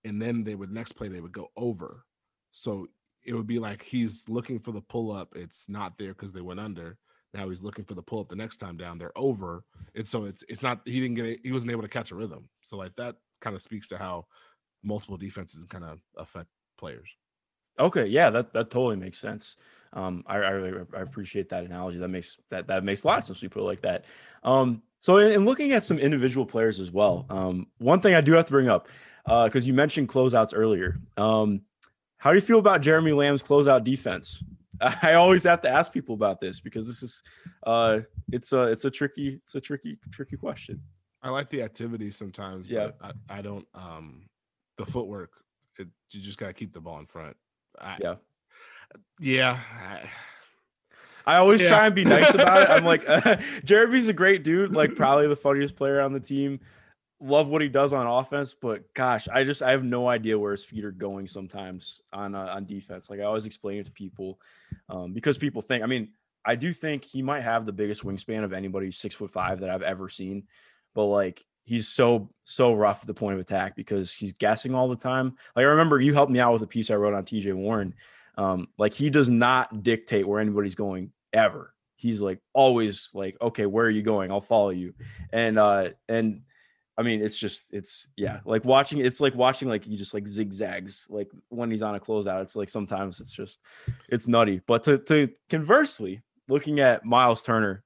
[0.04, 2.04] and then they would next play they would go over.
[2.50, 2.88] So
[3.24, 5.34] it would be like he's looking for the pull up.
[5.36, 6.96] It's not there because they went under.
[7.34, 8.98] Now he's looking for the pull up the next time down.
[8.98, 9.64] They're over,
[9.94, 11.40] and so it's it's not he didn't get it.
[11.44, 12.48] He wasn't able to catch a rhythm.
[12.62, 14.26] So like that kind of speaks to how
[14.82, 17.08] multiple defenses kind of affect players.
[17.78, 19.56] Okay, yeah, that that totally makes sense.
[19.92, 21.98] Um, I, I really I appreciate that analogy.
[21.98, 23.42] That makes that that makes a lot of sense.
[23.42, 24.04] We put it like that.
[24.44, 28.20] Um, so in, in looking at some individual players as well, um, one thing I
[28.20, 28.88] do have to bring up
[29.24, 31.00] because uh, you mentioned closeouts earlier.
[31.16, 31.62] Um,
[32.18, 34.44] how do you feel about Jeremy Lamb's closeout defense?
[35.02, 37.22] I always have to ask people about this because this is
[37.66, 38.00] uh
[38.32, 40.80] it's a it's a tricky it's a tricky tricky question.
[41.22, 42.90] I like the activity sometimes, yeah.
[43.02, 44.22] I, I, don't um
[44.76, 45.32] the footwork.
[45.78, 47.36] It, you just gotta keep the ball in front.
[47.78, 48.14] I, yeah,
[49.18, 49.58] yeah.
[49.82, 50.10] I,
[51.26, 51.68] I always yeah.
[51.68, 52.70] try and be nice about it.
[52.70, 56.60] I'm like, uh, Jeremy's a great dude, like probably the funniest player on the team.
[57.20, 60.52] love what he does on offense, but gosh, I just I have no idea where
[60.52, 63.10] his feet are going sometimes on uh, on defense.
[63.10, 64.40] Like I always explain it to people
[64.88, 65.82] um, because people think.
[65.82, 66.08] I mean,
[66.44, 69.70] I do think he might have the biggest wingspan of anybody six foot five that
[69.70, 70.44] I've ever seen,
[70.94, 74.88] but like he's so so rough at the point of attack because he's guessing all
[74.88, 75.36] the time.
[75.54, 77.94] Like I remember you helped me out with a piece I wrote on TJ Warren.
[78.36, 81.74] Um, like he does not dictate where anybody's going ever.
[81.96, 84.30] He's like always like, okay, where are you going?
[84.30, 84.94] I'll follow you.
[85.32, 86.42] And uh and
[87.00, 90.26] I mean, it's just it's yeah, like watching it's like watching like he just like
[90.26, 92.42] zigzags like when he's on a closeout.
[92.42, 93.60] It's like sometimes it's just
[94.08, 94.60] it's nutty.
[94.66, 97.84] But to to conversely, looking at Miles Turner,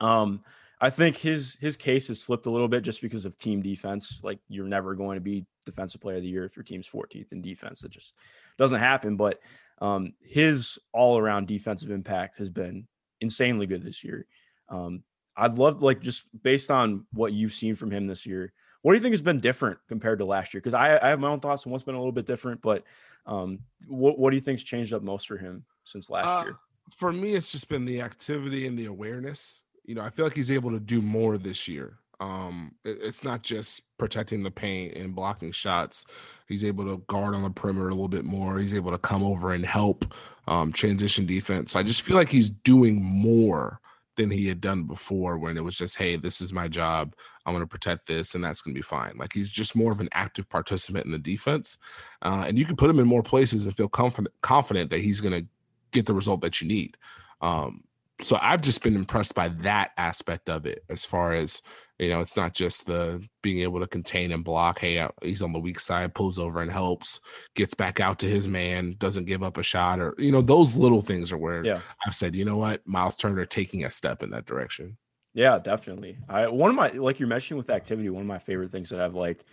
[0.00, 0.42] um,
[0.80, 4.20] I think his his case has slipped a little bit just because of team defense.
[4.22, 7.32] Like you're never going to be defensive player of the year if your team's 14th
[7.32, 7.84] in defense.
[7.84, 8.16] It just
[8.56, 9.16] doesn't happen.
[9.16, 9.40] But
[9.80, 12.86] um, his all around defensive impact has been
[13.20, 14.26] insanely good this year.
[14.70, 15.02] Um,
[15.36, 18.52] I'd love like just based on what you've seen from him this year.
[18.82, 20.60] What do you think has been different compared to last year?
[20.60, 22.84] Because I, I, have my own thoughts on what's been a little bit different, but
[23.26, 26.56] um, what what do you think's changed up most for him since last uh, year?
[26.96, 29.62] For me, it's just been the activity and the awareness.
[29.84, 31.98] You know, I feel like he's able to do more this year.
[32.20, 36.04] Um, it, it's not just protecting the paint and blocking shots.
[36.46, 38.58] He's able to guard on the perimeter a little bit more.
[38.58, 40.14] He's able to come over and help
[40.46, 41.72] um, transition defense.
[41.72, 43.80] So I just feel like he's doing more
[44.16, 47.14] than he had done before when it was just, hey, this is my job.
[47.46, 49.14] I'm going to protect this and that's going to be fine.
[49.16, 51.78] Like he's just more of an active participant in the defense.
[52.20, 55.20] Uh, and you can put him in more places and feel confident, confident that he's
[55.20, 55.48] going to
[55.92, 56.96] get the result that you need.
[57.40, 57.84] Um,
[58.20, 61.62] so I've just been impressed by that aspect of it as far as
[62.00, 64.78] you know, it's not just the being able to contain and block.
[64.78, 67.20] Hey, uh, he's on the weak side, pulls over and helps,
[67.54, 70.78] gets back out to his man, doesn't give up a shot, or you know, those
[70.78, 71.80] little things are where yeah.
[72.06, 74.96] I've said, you know what, Miles Turner taking a step in that direction.
[75.34, 76.16] Yeah, definitely.
[76.26, 79.00] I one of my like you're mentioning with activity, one of my favorite things that
[79.00, 79.44] I've liked.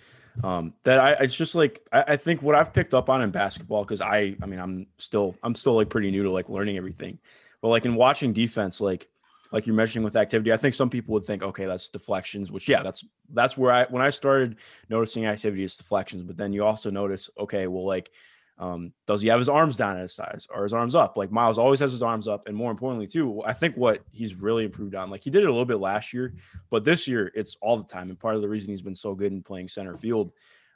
[0.41, 3.29] Um, that I it's just like I, I think what I've picked up on in
[3.29, 6.77] basketball because I I mean I'm still I'm still like pretty new to like learning
[6.77, 7.19] everything,
[7.61, 9.07] but like in watching defense, like
[9.51, 10.51] like you're mentioning with activity.
[10.51, 13.85] I think some people would think, okay, that's deflections, which yeah, that's that's where I
[13.85, 14.57] when I started
[14.89, 16.23] noticing activity is deflections.
[16.23, 18.11] But then you also notice, okay, well, like,
[18.57, 21.15] um, does he have his arms down at his sides or his arms up?
[21.15, 24.35] Like Miles always has his arms up, and more importantly, too, I think what he's
[24.35, 26.33] really improved on, like he did it a little bit last year,
[26.69, 28.09] but this year it's all the time.
[28.09, 30.31] And part of the reason he's been so good in playing center field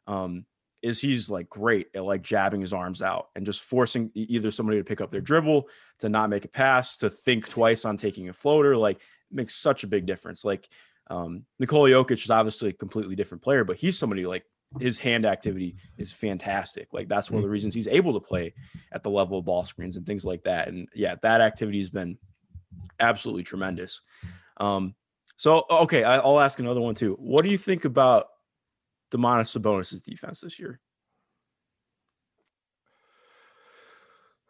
[0.08, 0.46] um,
[0.82, 4.78] is he's like great at like jabbing his arms out and just forcing either somebody
[4.78, 5.68] to pick up their dribble,
[6.00, 8.76] to not make a pass, to think twice on taking a floater.
[8.76, 9.00] Like
[9.32, 10.44] makes such a big difference.
[10.44, 10.68] Like
[11.08, 14.46] um, Nikola Jokic is obviously a completely different player, but he's somebody like
[14.80, 16.88] his hand activity is fantastic.
[16.94, 17.54] Like that's one of the mm.
[17.54, 18.54] reasons he's able to play
[18.92, 20.70] at the level of ball screens and things like that.
[20.70, 22.18] And yeah, that activity has been
[23.00, 24.02] absolutely tremendous.
[24.58, 24.96] Um,
[25.36, 27.16] so okay, I'll ask another one too.
[27.20, 28.28] What do you think about
[29.12, 30.80] Domantas Sabonis' defense this year?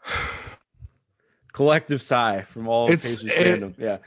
[1.53, 3.97] Collective sigh from all it's, it, Yeah.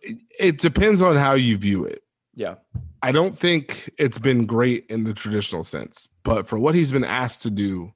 [0.00, 2.00] It, it depends on how you view it.
[2.34, 2.56] Yeah.
[3.02, 7.04] I don't think it's been great in the traditional sense, but for what he's been
[7.04, 7.92] asked to do,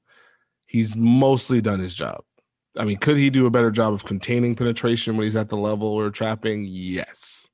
[0.66, 2.22] he's mostly done his job.
[2.76, 5.56] I mean, could he do a better job of containing penetration when he's at the
[5.56, 6.66] level or trapping?
[6.68, 7.48] Yes.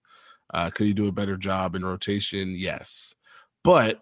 [0.53, 2.55] Uh, could he do a better job in rotation?
[2.57, 3.15] Yes.
[3.65, 4.01] But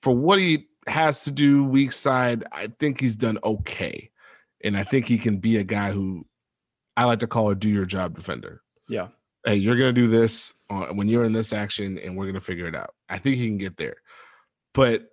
[0.00, 4.10] for what he has to do weak side, I think he's done okay.
[4.62, 6.26] And I think he can be a guy who
[6.96, 8.62] I like to call a do your job defender.
[8.88, 9.08] Yeah.
[9.44, 12.40] Hey, you're going to do this when you're in this action and we're going to
[12.40, 12.94] figure it out.
[13.08, 13.96] I think he can get there.
[14.72, 15.10] But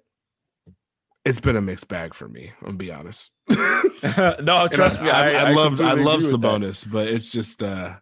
[1.25, 2.51] it's been a mixed bag for me.
[2.61, 3.31] I'm gonna be honest.
[3.49, 5.09] no, trust I, me.
[5.09, 7.95] I, I, I love I love Sabonis, but it's just uh,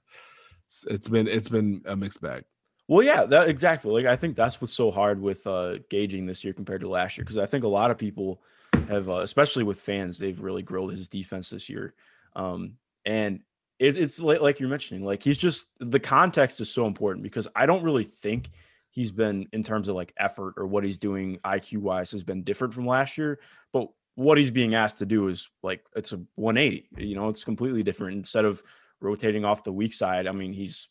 [0.90, 2.44] it's been it's been a mixed bag.
[2.90, 3.92] Well, yeah, that exactly.
[3.92, 7.18] Like I think that's what's so hard with uh, gauging this year compared to last
[7.18, 8.42] year because I think a lot of people
[8.88, 11.94] have, uh, especially with fans, they've really grilled his defense this year.
[12.36, 13.42] Um, and
[13.78, 17.48] it, it's like, like you're mentioning, like he's just the context is so important because
[17.56, 18.50] I don't really think
[18.90, 22.42] he's been in terms of like effort or what he's doing IQ wise has been
[22.42, 23.40] different from last year,
[23.72, 26.88] but what he's being asked to do is like it's a 180.
[26.98, 28.18] You know, it's completely different.
[28.18, 28.64] Instead of
[29.00, 30.88] rotating off the weak side, I mean, he's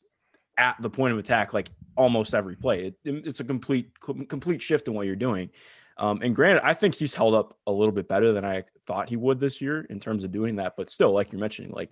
[0.58, 2.86] at the point of attack like almost every play.
[2.86, 5.50] It, it's a complete complete shift in what you're doing.
[5.96, 9.08] Um, and granted, I think he's held up a little bit better than I thought
[9.08, 10.74] he would this year in terms of doing that.
[10.76, 11.90] But still, like you're mentioning, like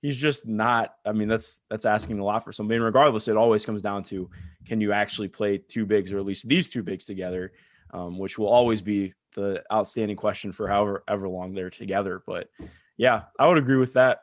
[0.00, 0.94] he's just not.
[1.04, 2.76] I mean, that's that's asking a lot for somebody.
[2.76, 4.30] And regardless, it always comes down to
[4.66, 7.52] can you actually play two bigs or at least these two bigs together,
[7.92, 12.22] um, which will always be the outstanding question for however ever long they're together.
[12.26, 12.48] But
[12.96, 14.20] yeah, I would agree with that.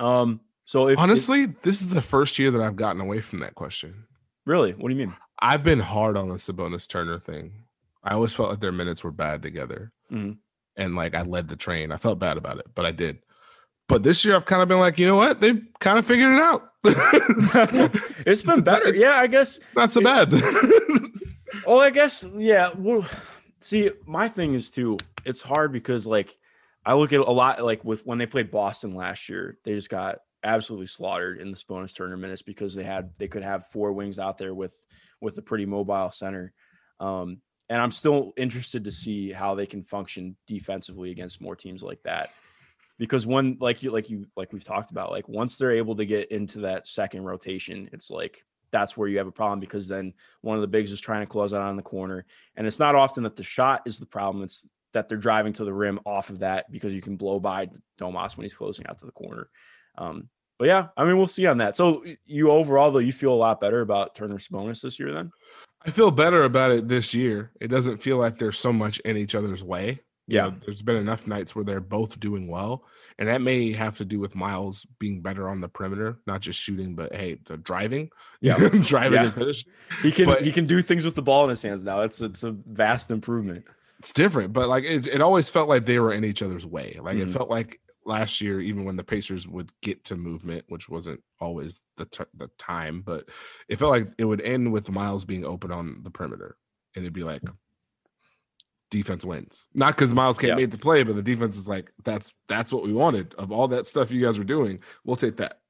[0.00, 3.40] Um, so if honestly, if, this is the first year that I've gotten away from
[3.40, 4.04] that question.
[4.46, 4.72] Really?
[4.72, 5.16] What do you mean?
[5.40, 7.52] I've been hard on the Sabonis Turner thing.
[8.02, 9.92] I always felt like their minutes were bad together.
[10.12, 10.38] Mhm.
[10.76, 11.92] And like I led the train.
[11.92, 13.18] I felt bad about it, but I did.
[13.88, 15.40] But this year I've kind of been like, you know what?
[15.40, 16.70] They kind of figured it out.
[18.26, 18.94] It's been better.
[18.94, 19.60] Yeah, I guess.
[19.76, 20.32] Not so bad.
[21.66, 22.26] Oh, I guess.
[22.36, 22.72] Yeah.
[22.76, 23.06] Well,
[23.60, 24.98] see, my thing is too.
[25.24, 26.36] It's hard because like
[26.84, 29.88] I look at a lot like with when they played Boston last year, they just
[29.88, 34.18] got absolutely slaughtered in Sabonis Turner minutes because they had they could have four wings
[34.18, 34.76] out there with
[35.20, 36.52] with a pretty mobile center.
[37.00, 37.38] Um,
[37.68, 42.02] and I'm still interested to see how they can function defensively against more teams like
[42.04, 42.30] that.
[42.98, 46.06] Because when like you like you like we've talked about, like once they're able to
[46.06, 50.12] get into that second rotation, it's like that's where you have a problem because then
[50.42, 52.24] one of the bigs is trying to close out on the corner.
[52.56, 54.44] And it's not often that the shot is the problem.
[54.44, 57.68] It's that they're driving to the rim off of that because you can blow by
[58.00, 59.48] Domas when he's closing out to the corner.
[59.98, 60.28] Um,
[60.58, 61.76] but yeah, I mean, we'll see on that.
[61.76, 65.32] So you overall, though, you feel a lot better about Turner Sabonis this year then?
[65.86, 67.52] I feel better about it this year.
[67.60, 70.00] It doesn't feel like there's so much in each other's way.
[70.26, 70.42] You Yeah.
[70.46, 72.86] know, there's been enough nights where they're both doing well,
[73.18, 76.58] and that may have to do with Miles being better on the perimeter, not just
[76.58, 78.08] shooting, but hey, the driving,
[78.40, 78.56] Yeah.
[78.68, 79.24] driving Yeah.
[79.24, 79.70] and finishing.
[80.02, 82.00] He can But- he can do things with the ball in his hands now.
[82.00, 83.66] It's it's a vast improvement.
[83.98, 86.98] It's different, but like it, it always felt like they were in each other's way.
[87.02, 87.32] Like it Mhm.
[87.34, 91.84] felt like last year, even when the Pacers would get to movement, which wasn't always
[91.96, 93.28] the t- the time, but
[93.68, 96.56] it felt like it would end with Miles being open on the perimeter,
[96.94, 97.42] and it'd be like
[98.90, 99.66] defense wins.
[99.74, 100.56] Not because Miles can't Yeah.
[100.56, 103.68] make the play, but the defense is like that's that's what we wanted of all
[103.68, 104.80] that stuff you guys were doing.
[105.04, 105.60] We'll take that.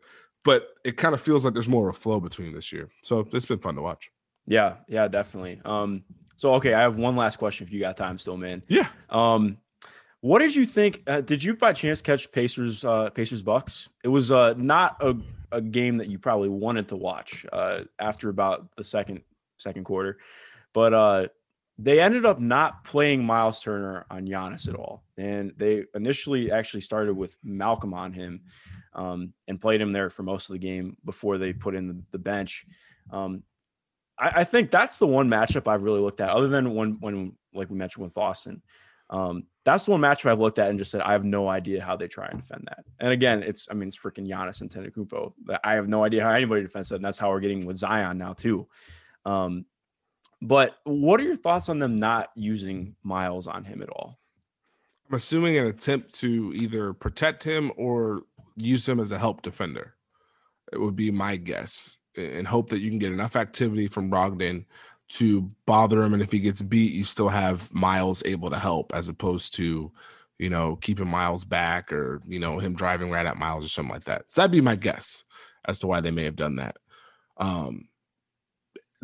[0.44, 3.26] But it kind of feels like there's more of a flow between this year, so
[3.32, 4.10] it's been fun to watch.
[4.46, 5.58] Yeah, yeah, definitely.
[5.64, 6.04] Um,
[6.36, 8.62] so okay, I have one last question if you got time still, man.
[8.68, 8.88] Yeah.
[9.08, 9.56] Um,
[10.24, 11.02] what did you think?
[11.06, 13.90] Uh, did you by chance catch Pacers uh, Pacers Bucks?
[14.02, 15.14] It was uh, not a,
[15.52, 19.20] a game that you probably wanted to watch uh, after about the second
[19.58, 20.16] second quarter,
[20.72, 21.28] but uh,
[21.76, 26.80] they ended up not playing Miles Turner on Giannis at all, and they initially actually
[26.80, 28.40] started with Malcolm on him,
[28.94, 32.02] um, and played him there for most of the game before they put in the,
[32.12, 32.64] the bench.
[33.10, 33.42] Um,
[34.18, 37.36] I, I think that's the one matchup I've really looked at, other than when when
[37.52, 38.62] like we mentioned with Boston.
[39.10, 41.82] Um, that's the one matchup I've looked at and just said I have no idea
[41.82, 42.84] how they try and defend that.
[43.00, 44.70] And again, it's I mean it's freaking Giannis and.
[45.46, 47.78] That I have no idea how anybody defends that, and that's how we're getting with
[47.78, 48.68] Zion now too.
[49.24, 49.64] Um,
[50.42, 54.18] but what are your thoughts on them not using Miles on him at all?
[55.08, 58.22] I'm assuming an attempt to either protect him or
[58.56, 59.94] use him as a help defender.
[60.72, 64.66] It would be my guess, and hope that you can get enough activity from Brogdon
[65.10, 66.14] to bother him.
[66.14, 69.92] And if he gets beat, you still have Miles able to help, as opposed to,
[70.38, 73.92] you know, keeping Miles back or you know him driving right at Miles or something
[73.92, 74.30] like that.
[74.30, 75.24] So that'd be my guess
[75.66, 76.76] as to why they may have done that.
[77.36, 77.88] Um,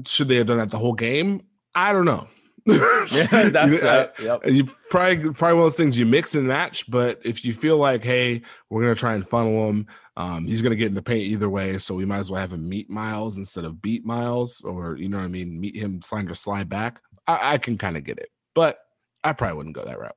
[0.06, 1.42] should they have done that the whole game?
[1.74, 2.26] I don't know.
[3.12, 4.40] Yeah, that's You uh, yep.
[4.46, 6.90] you probably probably one of those things you mix and match.
[6.90, 10.76] But if you feel like, hey, we're gonna try and funnel him, um, he's gonna
[10.76, 13.36] get in the paint either way, so we might as well have him meet Miles
[13.36, 16.68] instead of beat Miles, or you know what I mean, meet him slide or slide
[16.68, 17.00] back.
[17.26, 18.78] I, I can kind of get it, but
[19.24, 20.16] I probably wouldn't go that route.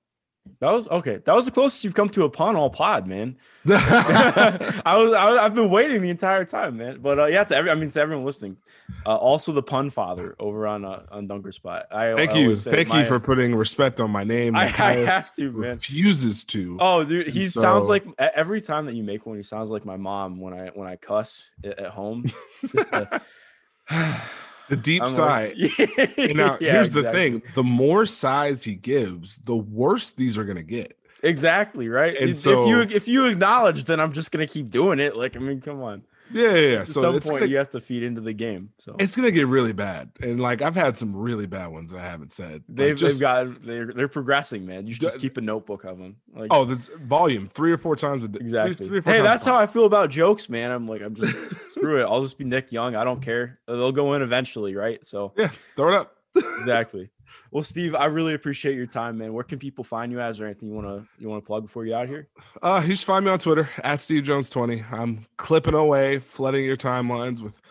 [0.60, 1.18] That was okay.
[1.26, 3.38] That was the closest you've come to a pun all pod, man.
[3.68, 7.00] I was, I, I've been waiting the entire time, man.
[7.02, 8.58] But uh, yeah, to every I mean to everyone listening,
[9.06, 11.86] uh, also the pun father over on uh, on Dunker Spot.
[11.92, 14.56] I Thank I you, thank my- you for putting respect on my name.
[14.56, 15.72] I- I have to, man.
[15.72, 16.78] Refuses to.
[16.80, 19.86] Oh, dude, he And sounds like every time that you make one, he sounds like
[19.86, 22.26] my mom when I when I cuss at, at home.
[24.74, 25.54] It's just a- the deep I'm sigh.
[25.58, 30.38] like- Yeah, now yeah, here's the thing: the more size he gives, the worse these
[30.38, 30.94] are gonna get.
[31.24, 32.16] Exactly right.
[32.18, 35.16] And if so- you if you acknowledge, then I'm just gonna keep doing it.
[35.16, 36.04] Like I mean, come on.
[36.32, 36.56] Yeah, yeah.
[36.56, 36.80] yeah.
[36.80, 38.70] At So some it's point, gonna, you have to feed into the game.
[38.80, 42.00] So it's gonna get really bad, and like I've had some really bad ones that
[42.00, 42.64] I haven't said.
[42.68, 44.88] They've just- they've got they're they're progressing, man.
[44.88, 46.16] You should just keep a notebook of them.
[46.34, 48.40] Like oh, that's volume three or four times a day.
[48.42, 48.88] exactly.
[48.88, 49.56] three four hey, that's how.
[49.58, 50.72] I feel about jokes, man.
[50.72, 51.36] I'm like, I'm just
[51.84, 52.04] screw it.
[52.06, 52.96] I'll just be Nick Young.
[52.96, 53.60] I don't care.
[53.68, 55.06] They'll go in eventually, right?
[55.06, 56.16] So Yeah, throw it up.
[56.36, 57.10] exactly.
[57.52, 59.32] Well, Steve, I really appreciate your time, man.
[59.34, 61.94] Where can people find you as or anything you wanna you wanna plug before you
[61.94, 62.28] out here?
[62.64, 64.84] Uh, you should find me on Twitter at Steve Jones twenty.
[64.92, 67.62] I'm clipping away, flooding your timelines with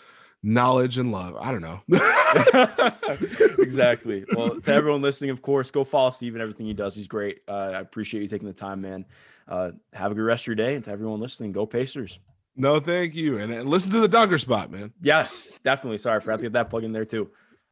[0.42, 1.36] knowledge and love.
[1.36, 1.80] I don't know.
[3.58, 4.24] exactly.
[4.36, 6.94] Well, to everyone listening, of course, go follow Steve and everything he does.
[6.94, 7.40] He's great.
[7.48, 9.04] Uh, I appreciate you taking the time, man.
[9.48, 10.74] Uh, have a good rest of your day.
[10.76, 12.18] And to everyone listening, go Pacers.
[12.55, 14.92] No, thank you, and, and listen to the Dunker Spot, man.
[15.00, 15.98] Yes, definitely.
[15.98, 17.30] Sorry, I forgot to get that plug in there too.